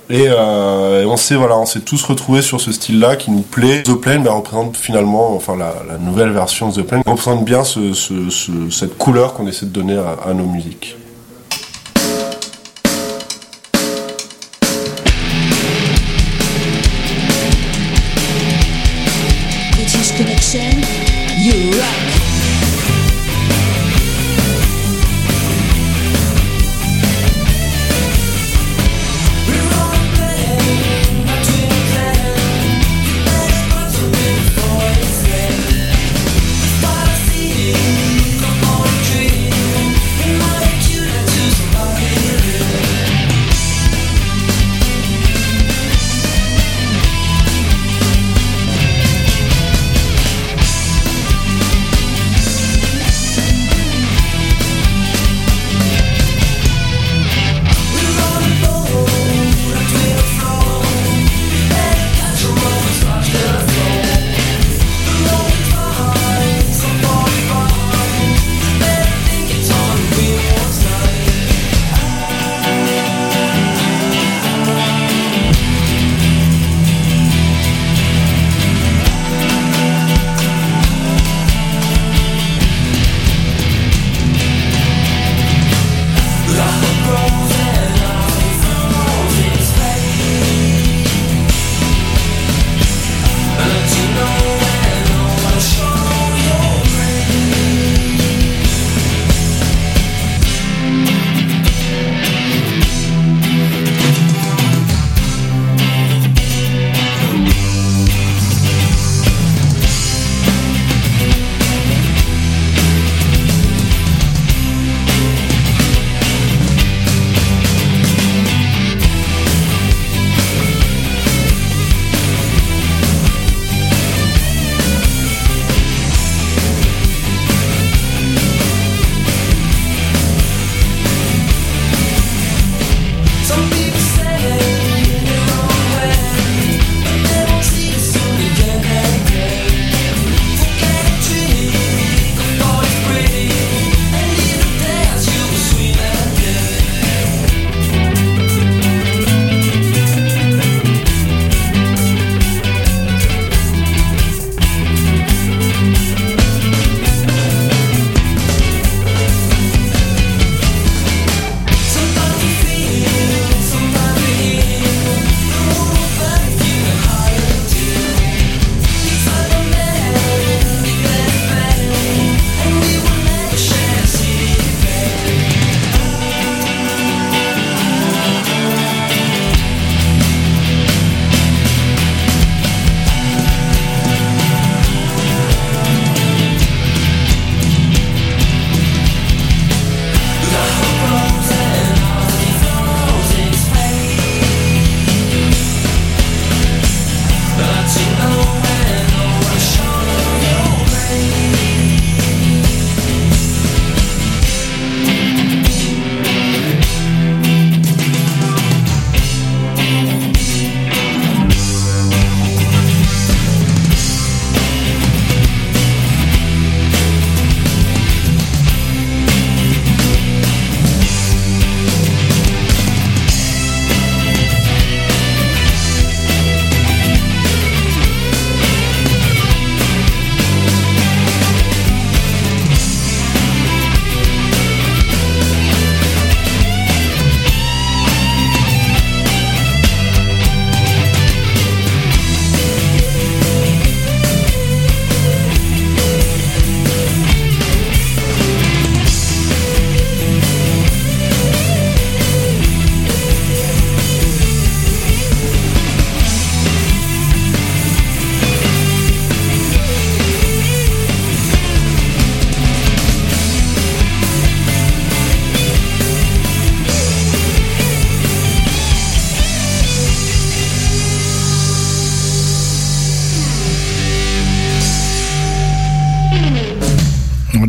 Et, 0.10 0.28
euh, 0.30 1.04
et 1.04 1.06
on 1.06 1.18
s'est 1.18 1.36
voilà, 1.36 1.58
on 1.58 1.66
s'est 1.66 1.82
tous 1.82 2.02
retrouvés 2.04 2.42
sur 2.42 2.62
ce 2.62 2.72
style-là 2.72 3.18
qui 3.18 3.30
nous 3.32 3.42
plaît. 3.42 3.84
The 3.84 3.94
Plane 3.96 4.24
bah, 4.24 4.32
représente 4.32 4.78
finalement, 4.78 5.36
enfin 5.36 5.56
la, 5.58 5.74
nouvelle 5.98 6.32
version 6.32 6.70
de 6.70 6.82
The 6.82 6.86
Plane 6.86 7.02
représente 7.06 7.44
bien 7.44 7.66
ce, 7.66 7.94
ce- 7.94 8.30
ce- 8.30 8.70
cette 8.70 8.98
couleur 8.98 9.34
qu'on 9.34 9.48
essaie 9.48 9.66
de 9.66 9.72
donner 9.72 9.98
à 10.26 10.34
nos 10.34 10.46
musiques. 10.46 10.96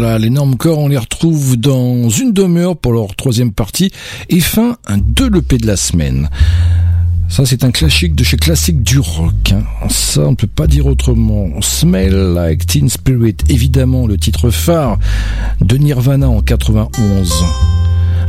Voilà, 0.09 0.21
l'énorme 0.21 0.57
corps, 0.57 0.79
on 0.79 0.89
les 0.89 0.97
retrouve 0.97 1.59
dans 1.59 2.09
une 2.09 2.33
demi-heure 2.33 2.79
pour 2.79 2.95
leur 2.95 3.15
troisième 3.15 3.53
partie 3.53 3.93
et 4.31 4.41
fin 4.41 4.79
un 4.87 4.97
deux 4.97 5.29
le 5.29 5.43
de 5.43 5.67
la 5.67 5.77
semaine. 5.77 6.31
Ça, 7.29 7.45
c'est 7.45 7.63
un 7.63 7.71
classique 7.71 8.15
de 8.15 8.25
chez 8.25 8.39
Classique 8.39 8.83
du 8.83 9.01
Rock. 9.01 9.53
Hein. 9.53 9.65
Ça, 9.91 10.23
on 10.23 10.31
ne 10.31 10.35
peut 10.35 10.47
pas 10.47 10.67
dire 10.67 10.87
autrement. 10.87 11.61
Smell 11.61 12.15
Like 12.33 12.65
Teen 12.65 12.89
Spirit, 12.89 13.37
évidemment, 13.51 14.07
le 14.07 14.17
titre 14.17 14.49
phare 14.49 14.99
de 15.61 15.77
Nirvana 15.77 16.31
en 16.31 16.41
91. 16.41 17.45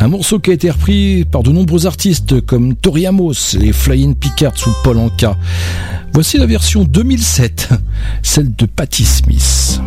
Un 0.01 0.07
morceau 0.09 0.39
qui 0.39 0.51
a 0.51 0.55
été 0.55 0.69
repris 0.69 1.23
par 1.23 1.43
de 1.43 1.51
nombreux 1.53 1.87
artistes 1.87 2.41
comme 2.41 2.75
Tori 2.75 3.05
Amos, 3.05 3.55
les 3.57 3.71
Flying 3.71 4.15
Picards 4.15 4.67
ou 4.67 4.71
Paul 4.83 4.97
Anka. 4.97 5.37
Voici 6.11 6.37
la 6.39 6.45
version 6.45 6.83
2007, 6.83 7.69
celle 8.21 8.53
de 8.53 8.65
Patti 8.65 9.05
Smith. 9.05 9.79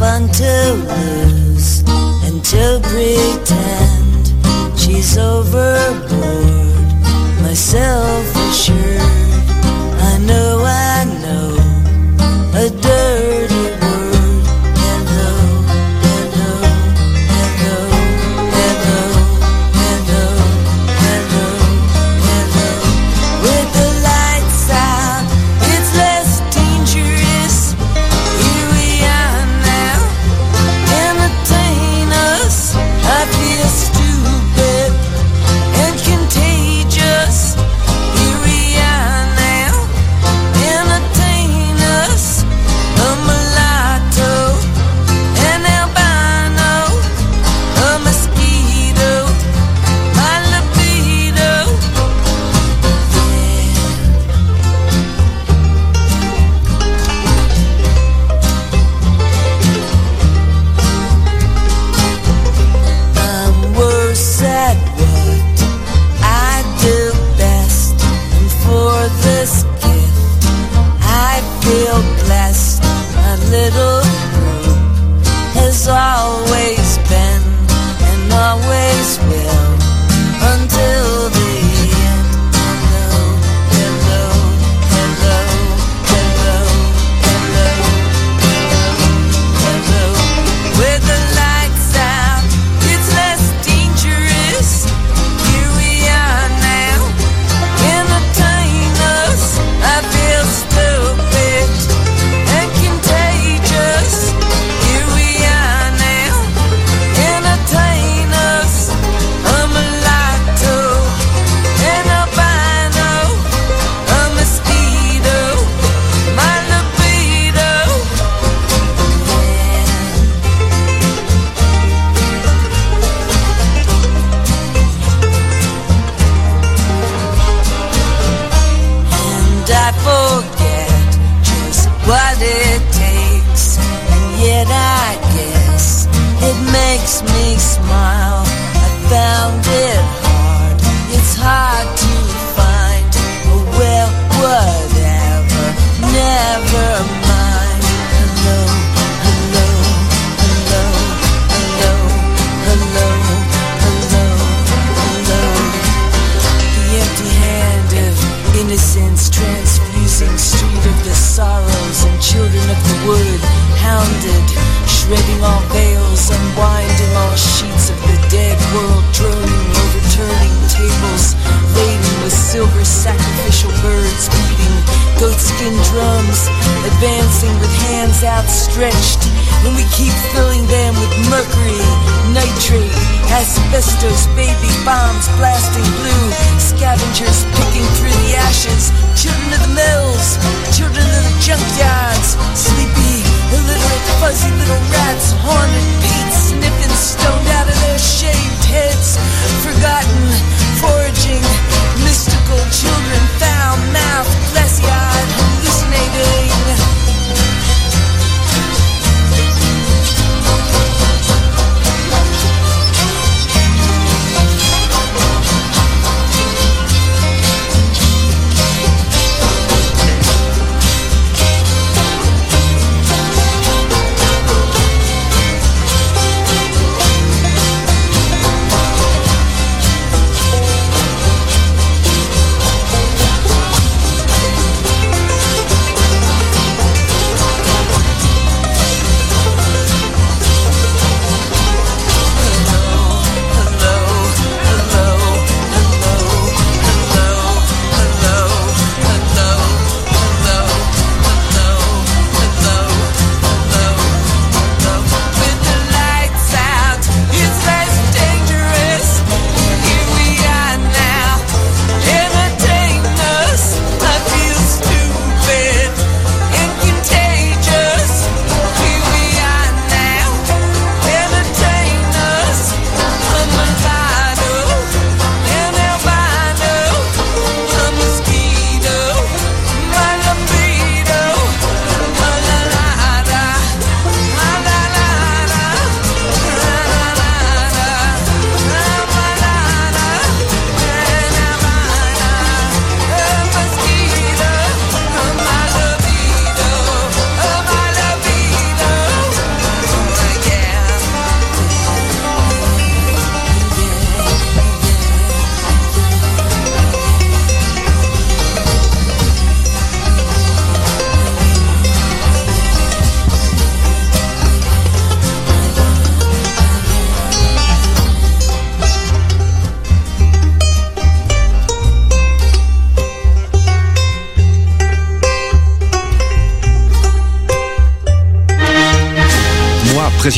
fun 0.00 0.26
to 0.28 0.72
lose 0.88 1.82
and 2.24 2.42
to 2.42 2.80
pretend 2.84 4.24
she's 4.74 5.18
overboard. 5.18 6.72
Myself 7.42 8.24
assured, 8.48 9.02
I 10.10 10.16
know, 10.26 10.62
I 10.64 11.04
know, 11.22 11.48
a 12.56 12.70
dirt. 12.80 13.19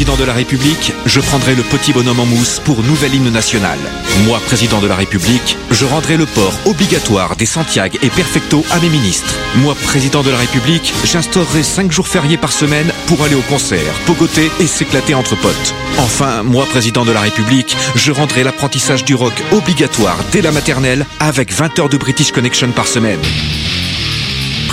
Président 0.02 0.20
de 0.20 0.26
la 0.26 0.32
République, 0.32 0.92
je 1.06 1.20
prendrai 1.20 1.54
le 1.54 1.62
petit 1.62 1.92
bonhomme 1.92 2.18
en 2.18 2.26
mousse 2.26 2.58
pour 2.58 2.82
nouvel 2.82 3.14
hymne 3.14 3.30
national. 3.30 3.78
Moi, 4.24 4.40
président 4.46 4.80
de 4.80 4.88
la 4.88 4.96
République, 4.96 5.56
je 5.70 5.84
rendrai 5.84 6.16
le 6.16 6.26
port 6.26 6.52
obligatoire 6.66 7.36
des 7.36 7.46
Santiago 7.46 7.98
et 8.02 8.10
Perfecto 8.10 8.64
à 8.72 8.80
mes 8.80 8.88
ministres. 8.88 9.32
Moi, 9.58 9.76
président 9.76 10.24
de 10.24 10.30
la 10.30 10.38
République, 10.38 10.92
j'instaurerai 11.04 11.62
5 11.62 11.92
jours 11.92 12.08
fériés 12.08 12.36
par 12.36 12.50
semaine 12.50 12.92
pour 13.06 13.22
aller 13.22 13.36
au 13.36 13.42
concert, 13.42 13.94
pogoter 14.04 14.50
et 14.58 14.66
s'éclater 14.66 15.14
entre 15.14 15.36
potes. 15.36 15.74
Enfin, 15.98 16.42
moi, 16.42 16.66
président 16.66 17.04
de 17.04 17.12
la 17.12 17.20
République, 17.20 17.76
je 17.94 18.10
rendrai 18.10 18.42
l'apprentissage 18.42 19.04
du 19.04 19.14
rock 19.14 19.34
obligatoire 19.52 20.18
dès 20.32 20.42
la 20.42 20.50
maternelle 20.50 21.06
avec 21.20 21.52
20 21.52 21.78
heures 21.78 21.88
de 21.88 21.96
British 21.96 22.32
Connection 22.32 22.72
par 22.72 22.88
semaine. 22.88 23.20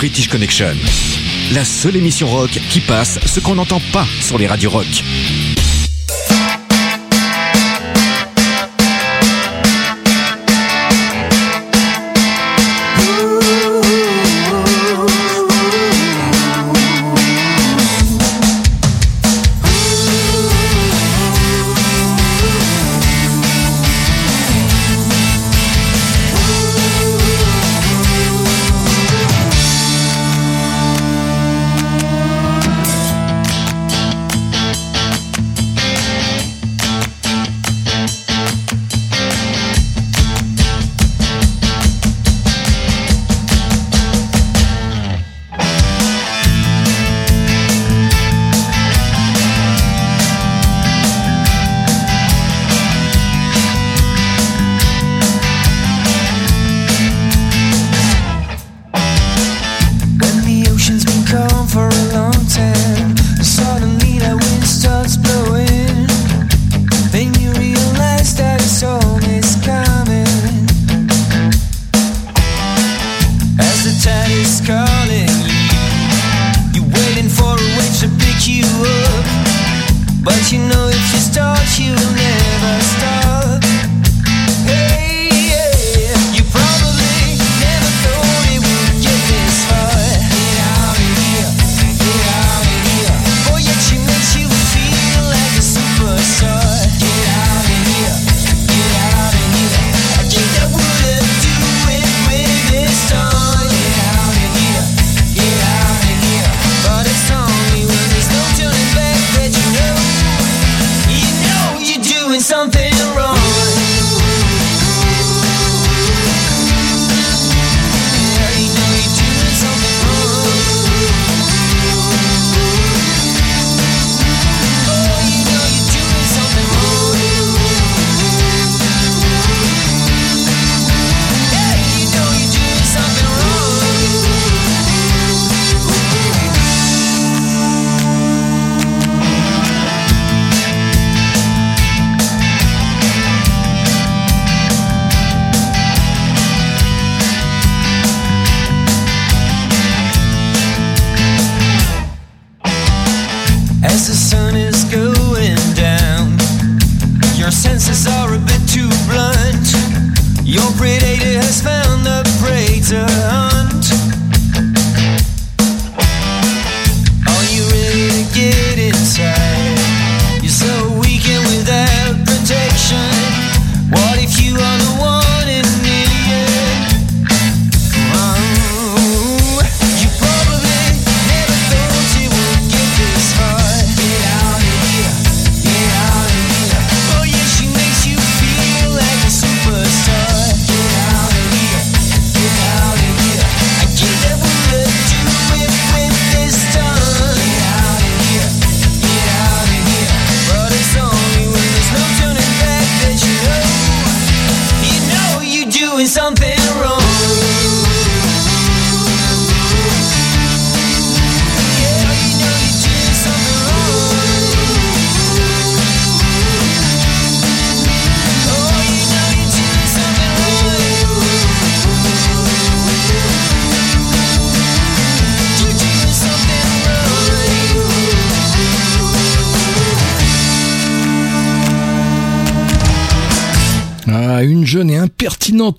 British 0.00 0.28
Connection. 0.28 0.74
La 1.52 1.62
seule 1.62 1.94
émission 1.94 2.26
rock 2.26 2.58
qui 2.70 2.80
passe 2.80 3.18
ce 3.26 3.38
qu'on 3.38 3.56
n'entend 3.56 3.82
pas 3.92 4.06
sur 4.22 4.38
les 4.38 4.46
radios 4.46 4.70
rock. 4.70 5.04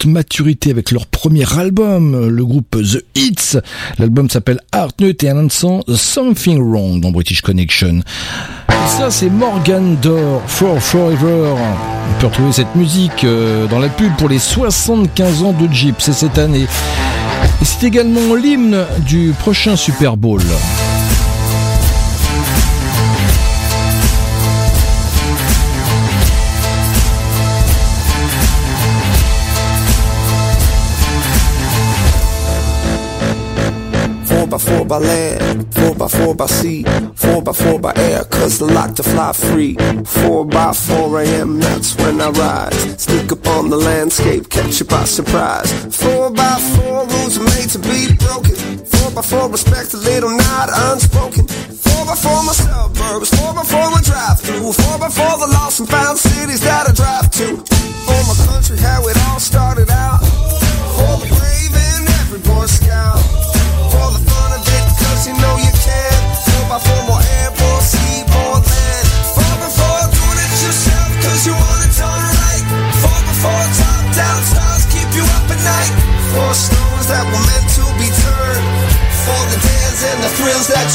Maturité 0.05 0.69
avec 0.69 0.91
leur 0.91 1.07
premier 1.07 1.45
album, 1.57 2.27
le 2.27 2.45
groupe 2.45 2.77
The 2.81 3.03
Hits. 3.15 3.57
L'album 3.97 4.29
s'appelle 4.29 4.59
Art 4.71 4.91
Nut 4.99 5.23
et 5.23 5.29
annonçant 5.29 5.81
Something 5.87 6.59
Wrong 6.61 7.01
dans 7.01 7.11
British 7.11 7.41
Connection. 7.41 8.01
Ça, 8.87 9.09
c'est 9.09 9.29
Morgan 9.29 9.97
Dor 10.01 10.41
For 10.47 10.81
Forever. 10.81 11.55
On 11.55 12.19
peut 12.19 12.27
retrouver 12.27 12.51
cette 12.51 12.75
musique 12.75 13.23
euh, 13.23 13.67
dans 13.67 13.79
la 13.79 13.89
pub 13.89 14.15
pour 14.17 14.29
les 14.29 14.39
75 14.39 15.43
ans 15.43 15.53
de 15.53 15.71
Jeep, 15.71 15.95
c'est 15.99 16.13
cette 16.13 16.37
année. 16.37 16.67
Et 17.61 17.65
c'est 17.65 17.87
également 17.87 18.35
l'hymne 18.35 18.85
du 19.07 19.33
prochain 19.39 19.75
Super 19.75 20.15
Bowl. 20.17 20.41
Four 34.65 34.85
by 34.85 34.97
land, 34.99 35.73
four 35.73 35.95
by 35.95 36.07
four 36.07 36.35
by 36.35 36.45
sea, 36.45 36.83
four 37.15 37.41
by 37.41 37.51
four 37.51 37.79
by 37.79 37.93
air, 37.95 38.23
cause 38.25 38.59
the 38.59 38.65
lock 38.65 38.95
to 38.95 39.03
fly 39.03 39.33
free. 39.33 39.75
Four 40.05 40.45
by 40.45 40.71
four 40.71 41.19
AM, 41.19 41.59
that's 41.59 41.95
when 41.97 42.21
I 42.21 42.29
rise. 42.29 43.01
Sneak 43.01 43.31
up 43.31 43.47
on 43.47 43.69
the 43.71 43.77
landscape, 43.77 44.49
catch 44.49 44.79
you 44.79 44.85
by 44.85 45.05
surprise. 45.05 45.71
Four 45.95 46.29
by 46.29 46.55
four 46.75 47.07
rules 47.07 47.37
are 47.39 47.43
made 47.55 47.69
to 47.69 47.79
be 47.79 48.13
broken. 48.17 48.85
Four 48.85 49.11
by 49.11 49.21
four 49.23 49.49
respect 49.49 49.93
a 49.95 49.97
little 49.97 50.29
not 50.29 50.69
unspoken. 50.91 51.47
Four 51.47 52.05
by 52.05 52.15
four 52.15 52.43
my 52.43 52.53
suburbs, 52.53 53.29
four 53.33 53.53
by 53.53 53.63
four 53.63 53.89
my 53.89 54.01
drive 54.01 54.39
through. 54.41 54.73
Four 54.73 54.99
by 54.99 55.09
four 55.09 55.37
the 55.41 55.49
lost 55.57 55.79
and 55.79 55.89
found 55.89 56.19
cities 56.19 56.61
that 56.61 56.87
I 56.87 56.93
drive 56.93 57.31
to. 57.31 57.57
For 58.05 58.21
my 58.29 58.35
country, 58.45 58.77
how 58.77 59.07
it 59.07 59.17
all 59.25 59.39
started 59.39 59.89
out. 59.89 60.21
For 60.21 61.25
the 61.25 61.30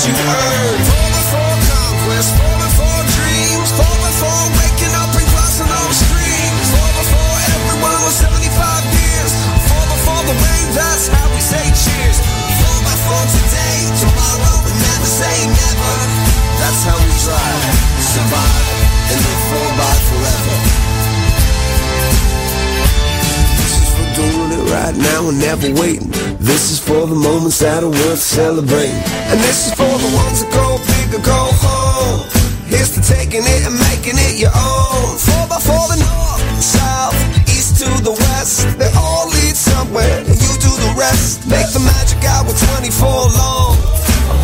you 0.06 0.14
earned. 0.14 0.84
Voting 0.86 1.26
for 1.30 1.50
conquest. 1.68 2.45
Right 24.86 24.96
now 25.02 25.28
and 25.28 25.38
never 25.38 25.66
waiting. 25.80 26.10
This 26.38 26.70
is 26.70 26.78
for 26.78 27.06
the 27.06 27.14
moments 27.14 27.58
that 27.58 27.82
are 27.82 27.90
worth 27.90 28.22
celebrating. 28.22 29.02
And 29.30 29.38
this 29.42 29.66
is 29.66 29.72
for 29.74 29.90
the 29.90 30.10
ones 30.14 30.38
that 30.42 30.50
go 30.54 30.78
big 30.78 31.10
or 31.18 31.22
go 31.26 31.42
home. 31.58 32.22
Here's 32.70 32.94
to 32.94 33.02
taking 33.02 33.42
it 33.42 33.62
and 33.66 33.74
making 33.90 34.14
it 34.14 34.38
your 34.38 34.54
own. 34.54 35.18
Four 35.18 35.44
by 35.50 35.58
four, 35.58 35.84
the 35.90 35.98
north, 35.98 36.42
south, 36.62 37.18
east 37.50 37.82
to 37.82 37.88
the 38.02 38.14
west. 38.14 38.78
They 38.78 38.90
all 38.94 39.26
lead 39.26 39.56
somewhere, 39.58 40.22
and 40.22 40.38
you 40.38 40.52
do 40.62 40.70
the 40.70 40.92
rest. 40.94 41.46
Make 41.50 41.66
the 41.74 41.82
magic 41.82 42.22
out 42.22 42.46
hour 42.46 42.54
24 42.78 43.10
long. 43.10 43.74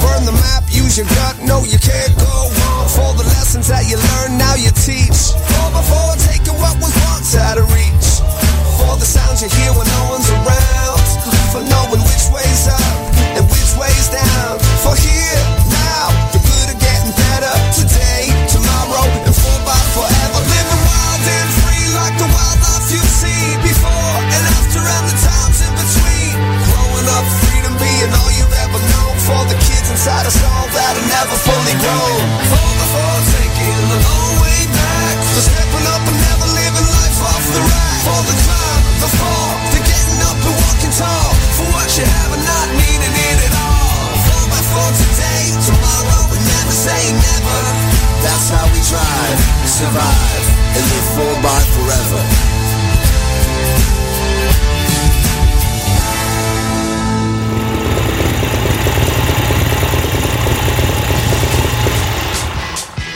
Burn 0.03 0.27
the 0.27 0.35
map, 0.35 0.67
use 0.71 0.99
your 0.99 1.07
gut, 1.19 1.39
no 1.43 1.63
you 1.63 1.79
can't 1.79 2.15
go 2.19 2.35
wrong. 2.51 2.87
For 2.91 3.11
the 3.15 3.27
lessons 3.31 3.71
that 3.71 3.87
you 3.87 3.99
learn, 3.99 4.39
now 4.39 4.55
you 4.59 4.75
teach. 4.75 5.35
Four 5.55 5.69
by 5.71 5.83
four, 5.87 6.11
taking 6.27 6.59
what 6.59 6.75
was 6.83 6.95
once 7.07 7.35
out 7.39 7.59
of 7.59 7.71
reach. 7.71 8.12
For 8.83 8.97
the 8.99 9.07
sounds 9.07 9.43
you 9.43 9.49
hear 9.49 9.73
when 9.73 9.87
no 9.87 10.03
one's 10.11 10.29
around. 10.31 10.99
For 11.53 11.63
knowing 11.63 12.03
which 12.03 12.27
way's 12.35 12.67
up 12.69 12.82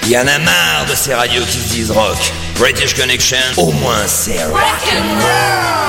Y 0.08 0.16
en 0.16 0.28
a 0.28 0.38
marre 0.38 0.86
de 0.88 0.94
ces 0.94 1.14
radios 1.14 1.44
qui 1.46 1.58
se 1.58 1.68
disent 1.68 1.90
rock. 1.90 2.32
British 2.54 2.94
Connection, 2.94 3.38
au 3.56 3.72
moins 3.72 4.06
c'est 4.06 4.44
rock. 4.44 4.62
Head 4.88 5.85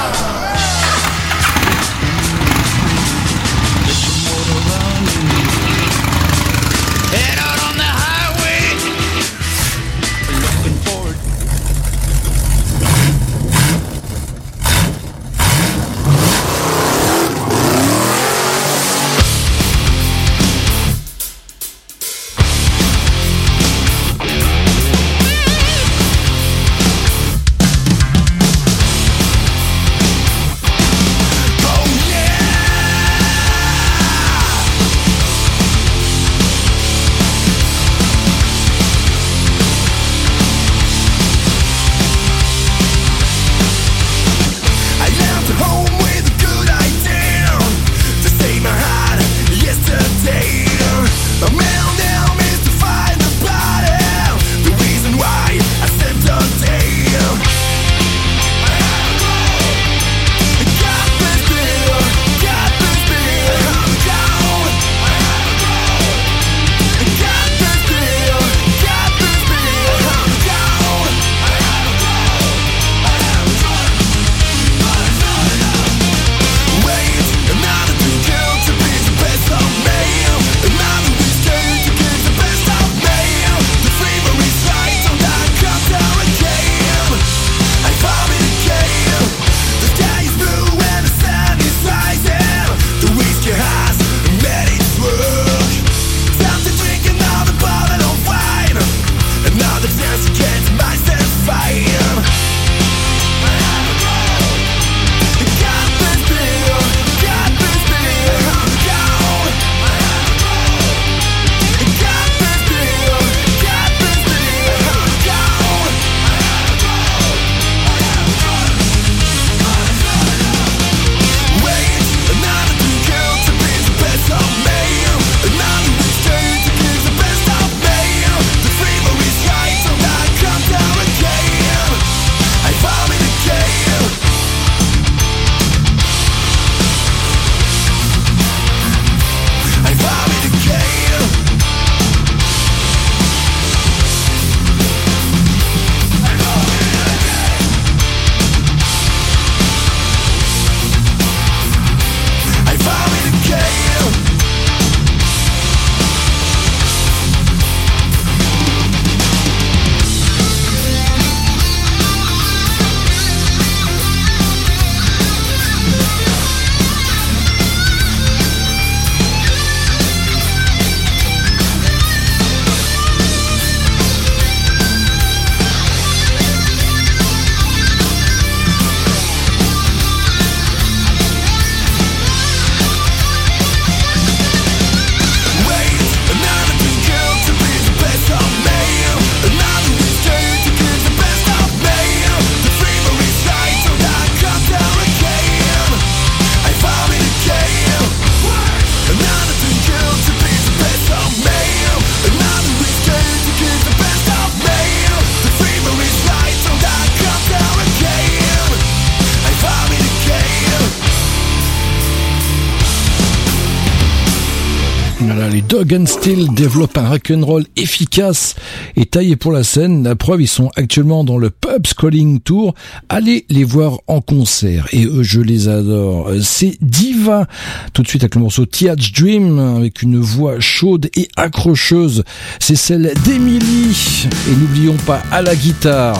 Dog 215.77 215.93
and 215.93 216.07
Steel 216.07 216.47
développent 216.55 216.97
un 216.97 217.07
rock'n'roll 217.07 217.63
efficace 217.75 218.55
et 218.95 219.05
taillé 219.05 219.35
pour 219.35 219.51
la 219.51 219.63
scène. 219.63 220.03
La 220.03 220.15
preuve, 220.15 220.41
ils 220.41 220.47
sont 220.47 220.71
actuellement 220.75 221.23
dans 221.23 221.37
le 221.37 221.51
Pub 221.51 221.85
Calling 221.95 222.39
Tour. 222.39 222.73
Allez 223.09 223.45
les 223.49 223.63
voir 223.63 223.99
en 224.07 224.19
concert. 224.19 224.87
Et 224.91 225.05
eux, 225.05 225.21
je 225.21 225.39
les 225.39 225.67
adore. 225.67 226.29
Euh, 226.29 226.39
C'est 226.41 226.79
Diva. 226.81 227.45
Tout 227.93 228.01
de 228.01 228.07
suite 228.07 228.23
avec 228.23 228.33
le 228.33 228.41
morceau 228.41 228.65
Tia's 228.65 229.11
Dream, 229.11 229.59
avec 229.59 230.01
une 230.01 230.17
voix 230.19 230.59
chaude 230.59 231.11
et 231.15 231.27
accrocheuse. 231.37 232.23
C'est 232.59 232.75
celle 232.75 233.13
d'Emily. 233.23 234.25
Et 234.49 234.55
n'oublions 234.55 234.97
pas 235.05 235.21
à 235.31 235.43
la 235.43 235.55
guitare. 235.55 236.19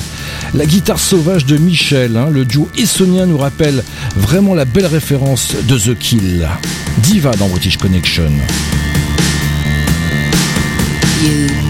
La 0.54 0.68
guitare 0.68 1.00
sauvage 1.00 1.48
de 1.48 1.58
Michel. 1.58 2.16
hein. 2.16 2.30
Le 2.32 2.46
duo 2.46 2.68
essonien 2.78 3.26
nous 3.26 3.40
rappelle 3.40 3.84
vraiment 4.16 4.54
la 4.54 4.66
belle 4.66 4.86
référence 4.86 5.56
de 5.68 5.80
The 5.80 5.98
Kill. 5.98 6.48
Diva 7.00 7.32
dans 7.32 7.48
British 7.48 7.78
Connection. 7.78 8.30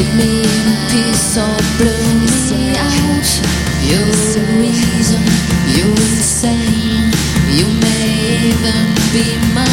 Leave 0.00 0.16
me 0.16 0.40
in 0.40 0.68
peace 0.88 1.36
or 1.36 1.60
blow 1.76 2.04
me 2.24 2.72
out 2.72 3.28
You're 3.84 4.00
the 4.32 4.44
reason, 4.56 5.20
you're 5.76 5.92
insane 5.92 7.12
You 7.52 7.68
may 7.84 8.48
even 8.48 8.86
be 9.12 9.36
my 9.52 9.68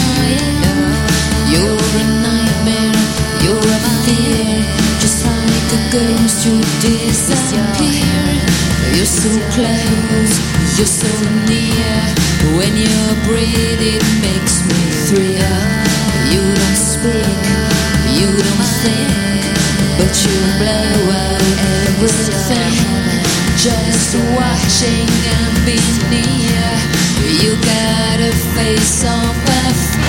You're 1.47 1.79
a 1.79 2.05
nightmare, 2.27 2.99
you're 3.39 3.55
a 3.55 3.81
fear 4.03 4.67
Just 4.99 5.23
like 5.23 5.69
a 5.71 5.91
ghost 5.95 6.45
you 6.45 6.59
disappear 6.83 8.27
You're 8.97 9.05
so 9.05 9.31
close, 9.55 10.33
you're 10.77 10.91
so 10.91 11.07
near. 11.47 12.03
When 12.57 12.75
you 12.75 12.97
breathe 13.23 13.95
it 13.95 14.26
watching 24.35 25.09
and 25.35 25.65
be 25.65 25.79
near 26.09 26.69
You 27.41 27.55
got 27.55 28.19
a 28.19 28.33
face 28.55 29.03
of 29.03 29.35
a 29.45 30.06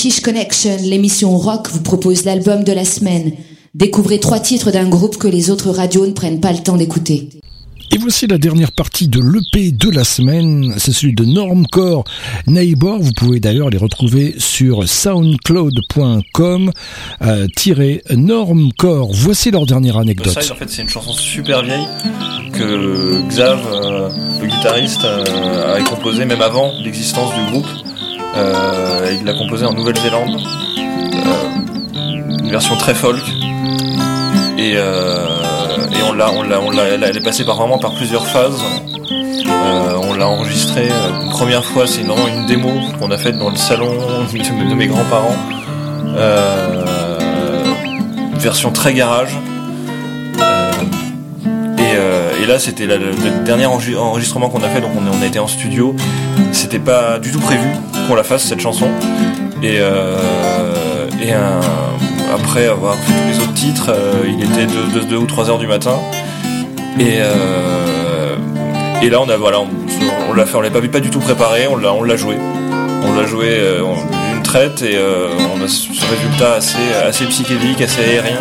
British 0.00 0.20
Connection, 0.20 0.76
l'émission 0.84 1.36
rock, 1.36 1.66
vous 1.72 1.82
propose 1.82 2.24
l'album 2.24 2.62
de 2.62 2.70
la 2.70 2.84
semaine. 2.84 3.32
Découvrez 3.74 4.20
trois 4.20 4.38
titres 4.38 4.70
d'un 4.70 4.88
groupe 4.88 5.16
que 5.16 5.26
les 5.26 5.50
autres 5.50 5.70
radios 5.70 6.06
ne 6.06 6.12
prennent 6.12 6.38
pas 6.38 6.52
le 6.52 6.60
temps 6.60 6.76
d'écouter. 6.76 7.30
Et 7.90 7.98
voici 7.98 8.28
la 8.28 8.38
dernière 8.38 8.70
partie 8.70 9.08
de 9.08 9.18
l'EP 9.18 9.72
de 9.72 9.90
la 9.90 10.04
semaine, 10.04 10.72
c'est 10.78 10.92
celui 10.92 11.14
de 11.14 11.24
Normcore 11.24 12.04
Neighbor. 12.46 13.00
Vous 13.00 13.10
pouvez 13.10 13.40
d'ailleurs 13.40 13.70
les 13.70 13.76
retrouver 13.76 14.36
sur 14.38 14.88
soundcloud.com 14.88 16.70
euh, 17.22 17.46
Normcore. 18.14 19.10
Voici 19.12 19.50
leur 19.50 19.66
dernière 19.66 19.94
Side, 19.94 20.02
anecdote. 20.02 20.38
en 20.52 20.54
fait, 20.54 20.70
c'est 20.70 20.82
une 20.82 20.88
chanson 20.88 21.12
super 21.12 21.64
vieille 21.64 21.88
que 22.52 23.26
Xav, 23.26 23.66
euh, 23.66 24.10
le 24.42 24.46
guitariste, 24.46 25.04
euh, 25.04 25.74
avait 25.74 25.82
composée 25.82 26.24
même 26.24 26.42
avant 26.42 26.70
l'existence 26.84 27.34
du 27.34 27.50
groupe. 27.50 27.66
Euh, 28.38 29.16
il 29.18 29.24
l'a 29.24 29.32
composée 29.34 29.66
en 29.66 29.72
Nouvelle-Zélande. 29.72 30.40
Euh, 30.78 32.38
une 32.40 32.50
version 32.50 32.76
très 32.76 32.94
folk. 32.94 33.22
Et, 34.56 34.74
euh, 34.76 35.26
et 35.92 36.02
on 36.08 36.12
l'a, 36.12 36.30
on 36.30 36.42
l'a, 36.42 36.60
on 36.60 36.70
l'a, 36.70 36.84
elle 36.84 37.16
est 37.16 37.22
passée 37.22 37.44
par 37.44 37.56
vraiment 37.56 37.78
par 37.78 37.94
plusieurs 37.94 38.26
phases. 38.26 38.60
On 40.02 40.14
l'a 40.14 40.28
enregistrée 40.28 40.88
une 41.22 41.30
première 41.30 41.64
fois, 41.64 41.86
c'est 41.86 42.02
vraiment 42.02 42.26
une 42.28 42.46
démo 42.46 42.70
qu'on 42.98 43.10
a 43.10 43.18
faite 43.18 43.38
dans 43.38 43.50
le 43.50 43.56
salon 43.56 43.90
de, 44.32 44.74
mes 44.74 44.86
grands-parents. 44.86 45.36
Euh, 46.16 46.84
version 48.38 48.70
très 48.72 48.94
garage. 48.94 49.36
Et, 52.40 52.46
là, 52.46 52.58
c'était 52.58 52.86
le, 52.86 53.10
dernier 53.44 53.66
enregi- 53.66 53.96
enregistrement 53.96 54.48
qu'on 54.48 54.62
a 54.62 54.68
fait, 54.68 54.80
donc 54.80 54.92
on, 54.96 55.18
on 55.18 55.22
a 55.22 55.26
été 55.26 55.38
en 55.38 55.46
studio. 55.46 55.94
C'était 56.52 56.78
pas 56.78 57.18
du 57.18 57.30
tout 57.30 57.40
prévu 57.40 57.68
qu'on 58.08 58.14
la 58.14 58.24
fasse 58.24 58.44
cette 58.44 58.60
chanson. 58.60 58.88
Et, 59.62 59.76
euh, 59.78 60.16
et 61.22 61.32
après 62.34 62.66
avoir 62.66 62.94
fait 62.94 63.12
tous 63.12 63.28
les 63.28 63.38
autres 63.44 63.54
titres, 63.54 63.90
euh, 63.90 64.24
il 64.26 64.42
était 64.42 64.66
2 64.66 65.16
ou 65.16 65.26
3 65.26 65.50
heures 65.50 65.58
du 65.58 65.66
matin. 65.66 65.98
Et, 66.98 67.18
euh, 67.20 68.36
et 69.02 69.10
là, 69.10 69.20
on 69.20 69.28
a 69.28 69.36
voilà, 69.36 69.60
on, 69.60 70.32
l'a 70.32 70.46
fait, 70.46 70.56
on 70.56 70.60
l'a 70.60 70.70
pas, 70.70 70.80
pas 70.80 71.00
du 71.00 71.10
tout 71.10 71.20
préparé, 71.20 71.66
on 71.68 71.76
l'a, 71.76 71.92
on 71.92 72.02
l'a 72.02 72.16
joué. 72.16 72.36
On 73.04 73.14
l'a 73.14 73.26
joué 73.26 73.60
une 74.34 74.42
traite 74.42 74.82
et 74.82 74.98
on 74.98 75.62
a 75.62 75.68
ce 75.68 75.88
résultat 75.88 76.54
assez, 76.54 76.78
assez 77.04 77.26
psychédélique, 77.26 77.80
assez 77.82 78.00
aérien. 78.02 78.40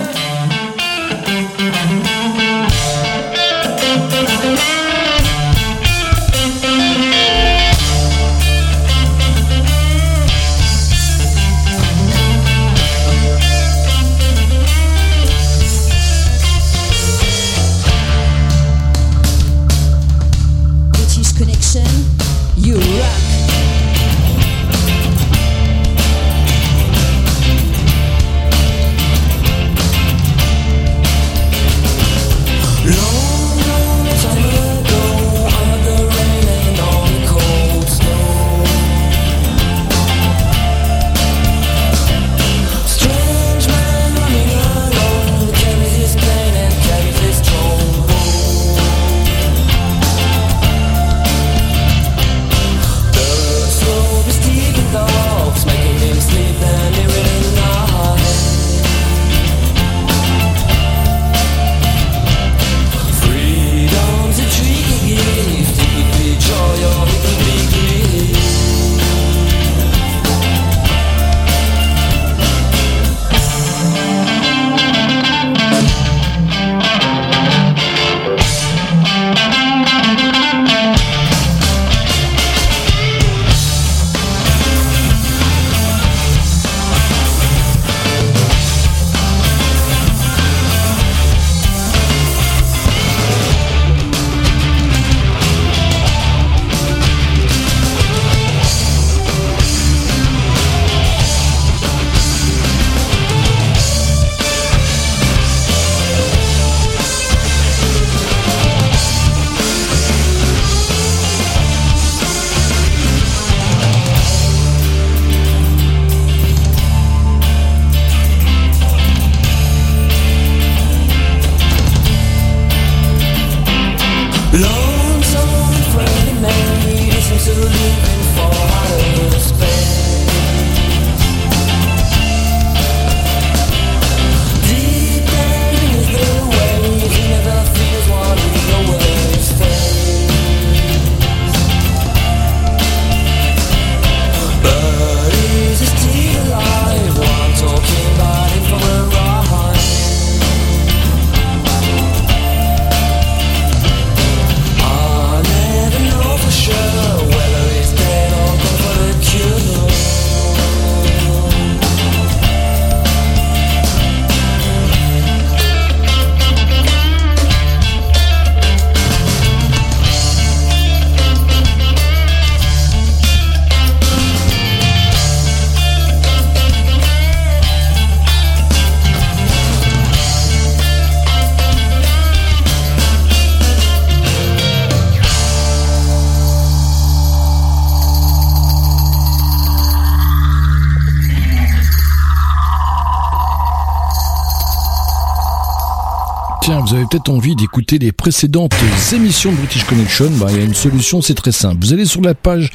Peut-être 197.09 197.29
envie 197.29 197.55
d'écouter 197.55 197.97
les 197.99 198.11
précédentes 198.11 198.75
émissions 199.13 199.51
de 199.51 199.57
British 199.57 199.83
Connection. 199.85 200.29
Bah, 200.31 200.47
il 200.49 200.57
y 200.57 200.59
a 200.59 200.63
une 200.63 200.73
solution, 200.73 201.21
c'est 201.21 201.35
très 201.35 201.51
simple. 201.51 201.77
Vous 201.81 201.93
allez 201.93 202.05
sur 202.05 202.21
la 202.21 202.33
page 202.33 202.71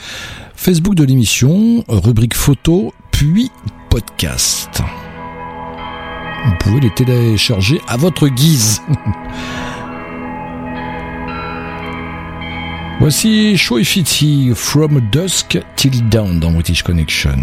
Facebook 0.54 0.94
de 0.94 1.04
l'émission, 1.04 1.84
rubrique 1.88 2.34
photo, 2.34 2.94
puis 3.10 3.50
podcast. 3.90 4.82
Vous 6.44 6.54
pouvez 6.60 6.80
les 6.80 6.90
télécharger 6.90 7.80
à 7.88 7.96
votre 7.96 8.28
guise. 8.28 8.80
Voici 13.00 13.56
Show 13.56 13.82
Fitty, 13.82 14.52
From 14.54 15.00
Dusk 15.10 15.58
Till 15.76 16.08
Dawn 16.08 16.38
dans 16.40 16.52
British 16.52 16.82
Connection. 16.82 17.36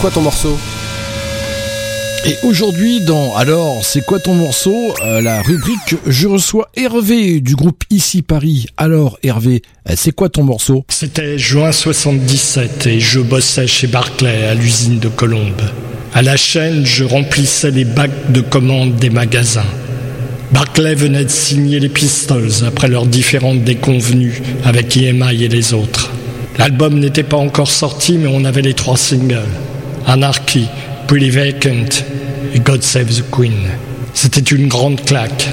Quoi 0.00 0.10
ton 0.10 0.20
morceau 0.20 0.56
Et 2.26 2.36
aujourd'hui, 2.44 3.00
dans 3.00 3.34
Alors, 3.36 3.84
c'est 3.84 4.04
quoi 4.04 4.18
ton 4.20 4.34
morceau 4.34 4.94
Euh, 5.04 5.20
La 5.20 5.42
rubrique 5.42 5.96
Je 6.06 6.28
reçois 6.28 6.68
Hervé 6.76 7.40
du 7.40 7.56
groupe 7.56 7.82
Ici 7.90 8.22
Paris. 8.22 8.66
Alors, 8.76 9.18
Hervé, 9.22 9.62
euh, 9.88 9.94
c'est 9.96 10.12
quoi 10.12 10.28
ton 10.28 10.44
morceau 10.44 10.84
C'était 10.88 11.38
juin 11.38 11.72
77 11.72 12.86
et 12.86 13.00
je 13.00 13.20
bossais 13.20 13.66
chez 13.66 13.86
Barclay 13.86 14.44
à 14.46 14.54
l'usine 14.54 14.98
de 14.98 15.08
Colombes. 15.08 15.62
À 16.14 16.22
la 16.22 16.36
chaîne, 16.36 16.84
je 16.86 17.04
remplissais 17.04 17.70
les 17.70 17.84
bacs 17.84 18.30
de 18.32 18.40
commandes 18.40 18.96
des 18.96 19.10
magasins. 19.10 19.66
Barclay 20.52 20.94
venait 20.94 21.24
de 21.24 21.30
signer 21.30 21.78
les 21.80 21.90
Pistols 21.90 22.64
après 22.66 22.88
leurs 22.88 23.06
différentes 23.06 23.64
déconvenues 23.64 24.40
avec 24.64 24.96
EMI 24.96 25.44
et 25.44 25.48
les 25.48 25.74
autres. 25.74 26.10
L'album 26.56 26.98
n'était 26.98 27.22
pas 27.22 27.36
encore 27.36 27.70
sorti, 27.70 28.16
mais 28.18 28.26
on 28.28 28.44
avait 28.44 28.62
les 28.62 28.74
trois 28.74 28.96
singles 28.96 29.44
Anarchy, 30.08 30.66
Pretty 31.06 31.28
Vacant 31.28 32.02
et 32.54 32.60
God 32.60 32.82
Save 32.82 33.14
the 33.14 33.24
Queen. 33.30 33.68
C'était 34.14 34.40
une 34.40 34.66
grande 34.66 35.04
claque. 35.04 35.50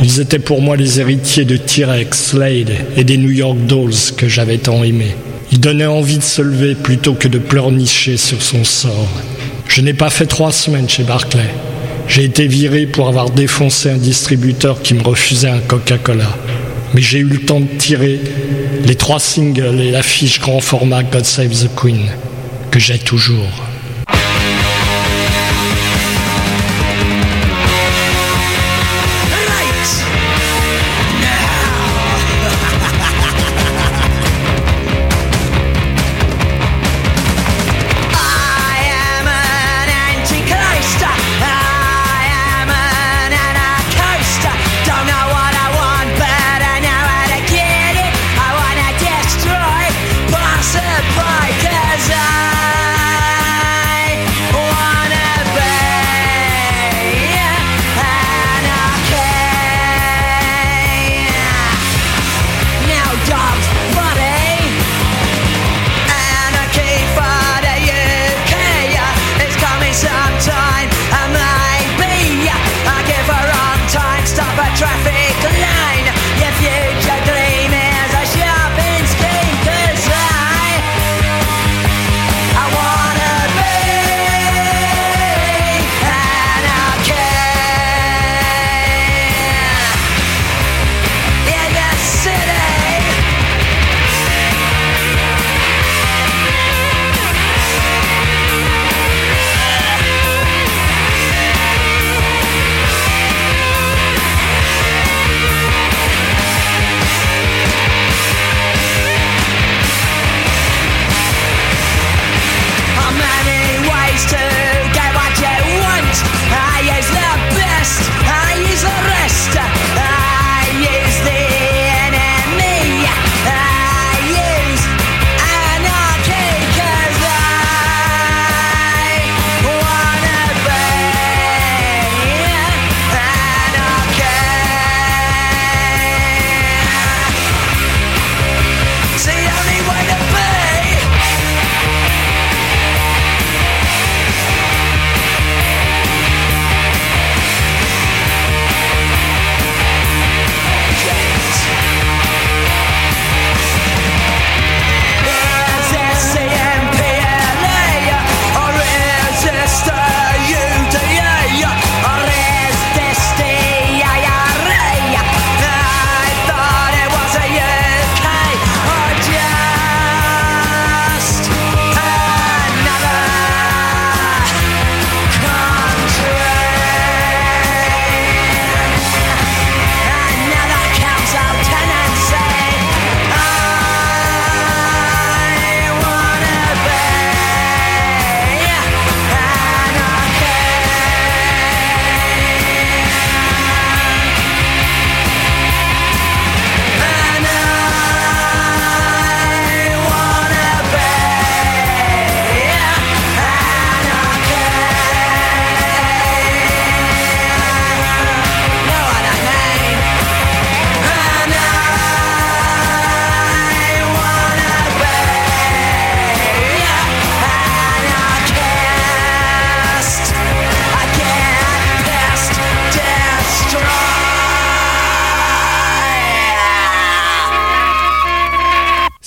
Ils 0.00 0.20
étaient 0.20 0.38
pour 0.38 0.62
moi 0.62 0.76
les 0.76 1.00
héritiers 1.00 1.44
de 1.44 1.56
T-Rex, 1.56 2.30
Slade 2.30 2.70
et 2.96 3.02
des 3.02 3.16
New 3.16 3.32
York 3.32 3.58
Dolls 3.66 4.14
que 4.16 4.28
j'avais 4.28 4.58
tant 4.58 4.84
aimés. 4.84 5.16
Ils 5.50 5.58
donnaient 5.58 5.86
envie 5.86 6.18
de 6.18 6.22
se 6.22 6.42
lever 6.42 6.76
plutôt 6.76 7.14
que 7.14 7.26
de 7.26 7.38
pleurnicher 7.38 8.16
sur 8.16 8.40
son 8.40 8.62
sort. 8.62 9.08
Je 9.66 9.80
n'ai 9.80 9.94
pas 9.94 10.10
fait 10.10 10.26
trois 10.26 10.52
semaines 10.52 10.88
chez 10.88 11.02
Barclay. 11.02 11.50
J'ai 12.06 12.22
été 12.22 12.46
viré 12.46 12.86
pour 12.86 13.08
avoir 13.08 13.30
défoncé 13.30 13.90
un 13.90 13.96
distributeur 13.96 14.80
qui 14.80 14.94
me 14.94 15.02
refusait 15.02 15.50
un 15.50 15.58
Coca-Cola. 15.58 16.30
Mais 16.94 17.02
j'ai 17.02 17.18
eu 17.18 17.24
le 17.24 17.40
temps 17.40 17.58
de 17.58 17.78
tirer 17.78 18.20
les 18.84 18.94
trois 18.94 19.18
singles 19.18 19.80
et 19.80 19.90
l'affiche 19.90 20.40
grand 20.40 20.60
format 20.60 21.02
God 21.02 21.24
Save 21.24 21.50
the 21.50 21.70
Queen, 21.74 22.06
que 22.70 22.78
j'ai 22.78 22.98
toujours. 22.98 23.71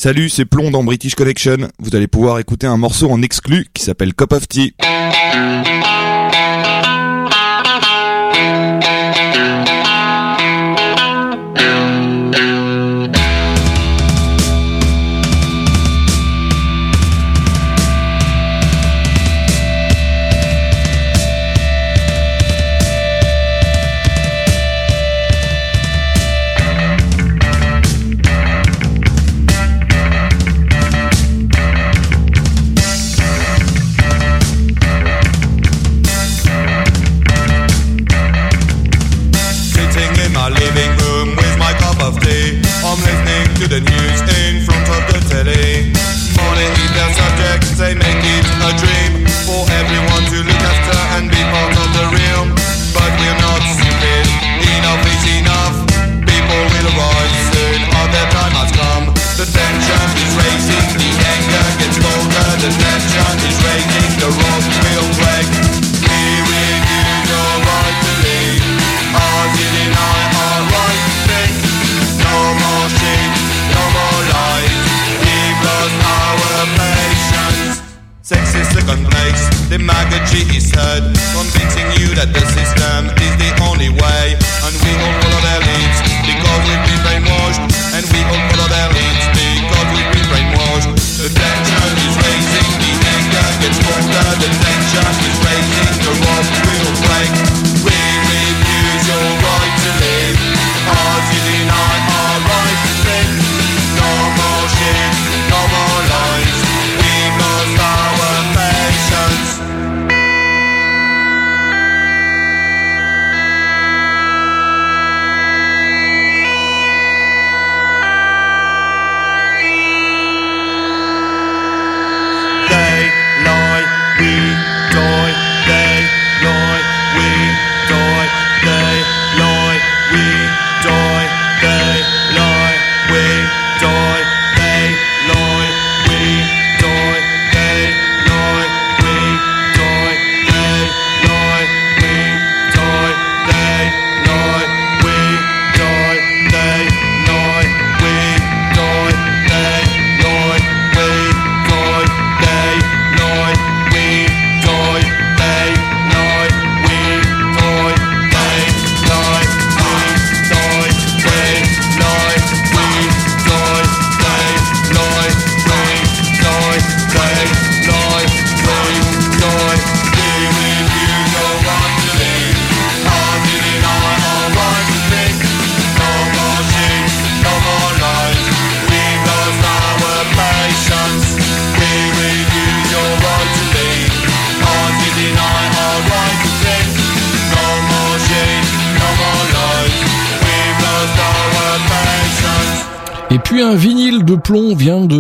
Salut, 0.06 0.30
c'est 0.30 0.46
Plomb 0.46 0.70
dans 0.70 0.84
British 0.84 1.16
Collection. 1.16 1.58
Vous 1.80 1.96
allez 1.96 2.06
pouvoir 2.06 2.38
écouter 2.38 2.68
un 2.68 2.78
morceau 2.78 3.10
en 3.10 3.24
exclu 3.24 3.66
qui 3.74 3.82
s'appelle 3.82 4.14
Cop 4.14 4.34
of 4.34 4.48
Tea. 4.48 4.76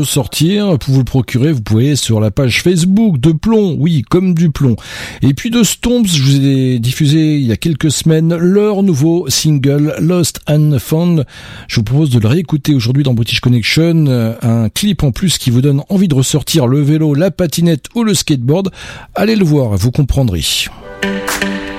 sortir. 0.06 0.78
Pour 0.80 0.94
vous 0.94 1.00
le 1.00 1.06
procurer, 1.06 1.52
vous 1.52 1.62
pouvez 1.62 1.96
sur 1.96 2.20
la 2.20 2.32
page 2.32 2.62
Facebook 2.62 3.20
de 3.20 3.32
Plomb, 3.32 3.76
oui, 3.80 4.04
comme 4.10 4.34
du 4.34 4.50
plomb. 4.50 4.76
Et 5.22 5.34
puis 5.34 5.50
de 5.50 5.64
Stomps, 5.64 6.08
je 6.08 6.22
vous 6.22 6.46
ai 6.46 6.80
diffusé 6.80 7.36
il 7.36 7.46
y 7.46 7.52
a 7.52 7.58
quelques 7.58 7.92
semaines 7.92 8.36
leur 8.36 8.84
nouveau 8.84 9.26
single 9.30 9.96
Lost 10.00 10.42
and 10.48 10.78
Found. 10.80 11.26
Je 11.68 11.76
vous 11.78 11.84
propose 11.84 12.10
de 12.10 12.20
le 12.20 12.28
réécouter 12.28 12.74
aujourd'hui 12.74 13.04
dans 13.04 13.14
British 13.14 13.40
Connection, 13.40 14.06
euh, 14.08 14.36
un 14.42 14.70
clip 14.70 15.04
en 15.04 15.12
plus 15.12 15.38
qui 15.38 15.50
vous 15.50 15.62
donne 15.62 15.82
envie 15.90 16.08
de 16.08 16.16
ressortir 16.16 16.68
le 16.68 16.82
vélo, 16.82 17.14
la 17.14 17.32
patinette 17.32 17.86
ou 17.96 18.04
le 18.04 18.14
skateboard. 18.14 18.72
Allez 19.16 19.36
le 19.36 19.46
voir, 19.46 19.76
vous 19.76 19.92
comprendrez. 19.92 20.44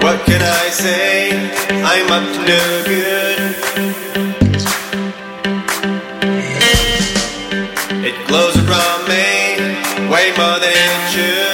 What 0.03 0.19
can 0.27 0.41
I 0.41 0.71
say? 0.71 1.27
To 2.37 2.43
good. 2.87 3.26
It 8.09 8.15
glows 8.29 8.57
around 8.57 9.09
me 9.09 10.09
way 10.09 10.31
more 10.39 10.61
than 10.61 10.71
it 10.71 11.11
should. 11.11 11.46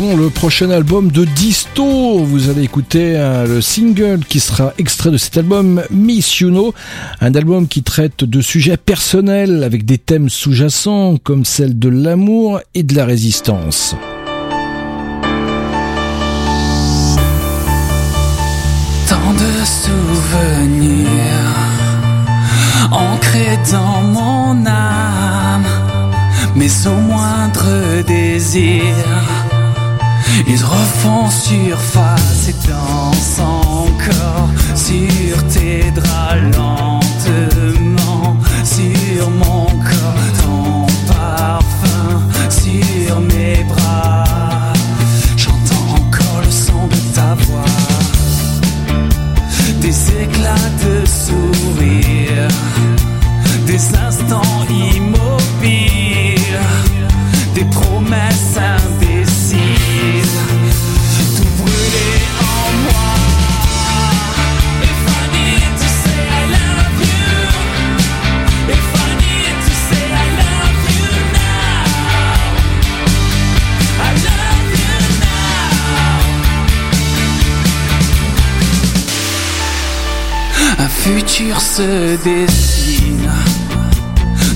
Le 0.00 0.28
prochain 0.28 0.70
album 0.70 1.10
de 1.10 1.24
Disto. 1.24 2.18
Vous 2.18 2.50
allez 2.50 2.64
écouter 2.64 3.16
euh, 3.16 3.46
le 3.46 3.60
single 3.60 4.20
qui 4.28 4.40
sera 4.40 4.72
extrait 4.76 5.12
de 5.12 5.16
cet 5.16 5.36
album, 5.36 5.82
Miss 5.90 6.40
You 6.40 6.72
un 7.20 7.34
album 7.34 7.68
qui 7.68 7.84
traite 7.84 8.24
de 8.24 8.40
sujets 8.40 8.76
personnels 8.76 9.62
avec 9.62 9.84
des 9.84 9.98
thèmes 9.98 10.28
sous-jacents 10.28 11.16
comme 11.22 11.44
celle 11.44 11.78
de 11.78 11.88
l'amour 11.88 12.60
et 12.74 12.82
de 12.82 12.96
la 12.96 13.04
résistance. 13.04 13.94
Ils 30.46 30.64
refont 30.64 31.30
surface 31.30 32.48
et 32.48 32.68
dansent 32.68 33.40
encore 33.40 34.48
sur 34.74 35.46
tes 35.48 35.90
draps 35.92 36.42
lentement, 36.56 38.36
sur 38.64 39.30
mon 39.30 39.66
corps, 39.66 40.32
ton 40.42 40.86
parfum, 41.06 42.20
sur 42.50 43.20
mes 43.20 43.64
bras. 43.64 44.72
J'entends 45.36 45.94
encore 45.94 46.40
le 46.44 46.50
son 46.50 46.86
de 46.88 47.14
ta 47.14 47.34
voix, 47.46 47.64
des 49.80 50.22
éclats 50.22 50.70
de 50.84 51.06
sourire, 51.06 52.48
des 53.66 53.96
instants 53.96 54.66
immobiles. 54.68 55.23
futur 81.04 81.60
se 81.60 82.16
dessine 82.24 83.30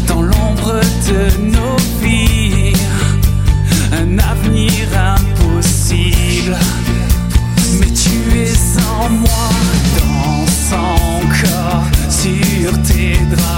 dans 0.07 0.23
l'ombre 0.23 0.81
de 1.07 1.43
nos 1.43 1.77
vies. 2.01 2.73
Un 3.93 4.19
avenir 4.19 4.73
impossible, 5.19 6.57
mais 7.79 7.93
tu 7.93 8.39
es 8.39 8.81
en 8.81 9.11
moi. 9.11 9.51
dans 9.99 10.47
Danse 10.47 10.73
encore 10.73 11.85
sur 12.09 12.73
tes 12.83 13.19
draps. 13.31 13.49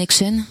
Connection 0.00 0.49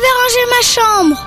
vais 0.00 0.14
ranger 0.22 0.44
ma 0.50 0.62
chambre. 0.62 1.18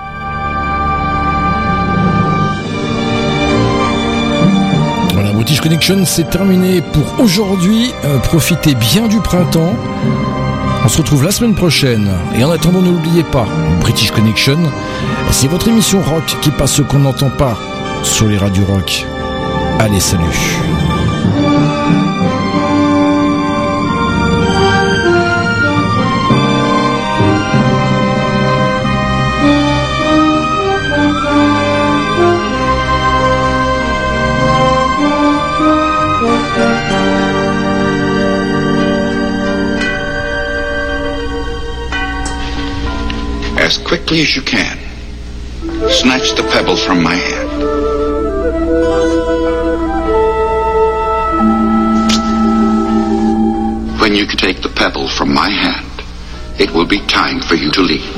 Voilà, 5.14 5.32
British 5.32 5.62
Connection, 5.62 6.06
c'est 6.06 6.30
terminé 6.30 6.82
pour 6.82 7.20
aujourd'hui. 7.20 7.94
Euh, 8.06 8.20
profitez 8.20 8.76
bien 8.76 9.08
du 9.08 9.20
printemps. 9.20 9.76
On 10.84 10.88
se 10.88 10.98
retrouve 10.98 11.24
la 11.24 11.32
semaine 11.32 11.56
prochaine. 11.56 12.10
Et 12.36 12.44
en 12.44 12.52
attendant, 12.52 12.82
n'oubliez 12.82 13.24
pas, 13.24 13.46
British 13.82 14.12
Connection, 14.12 14.60
c'est 15.32 15.48
votre 15.48 15.68
émission 15.68 16.02
rock 16.02 16.38
qui 16.42 16.52
passe 16.52 16.74
ce 16.74 16.82
qu'on 16.82 17.00
n'entend 17.00 17.30
pas 17.30 17.58
sur 18.04 18.28
les 18.28 18.38
radios 18.38 18.66
rock. 18.66 19.06
Allez, 19.80 20.00
salut. 20.00 20.24
As 43.70 43.78
quickly 43.78 44.22
as 44.22 44.36
you 44.36 44.42
can, 44.42 44.80
snatch 45.92 46.34
the 46.34 46.42
pebble 46.52 46.76
from 46.76 47.04
my 47.04 47.14
hand. 47.14 47.50
When 54.02 54.16
you 54.16 54.26
can 54.26 54.38
take 54.38 54.64
the 54.64 54.70
pebble 54.70 55.08
from 55.08 55.32
my 55.32 55.52
hand, 55.52 56.02
it 56.60 56.72
will 56.72 56.88
be 56.88 57.00
time 57.06 57.42
for 57.42 57.54
you 57.54 57.70
to 57.74 57.82
leave. 57.82 58.10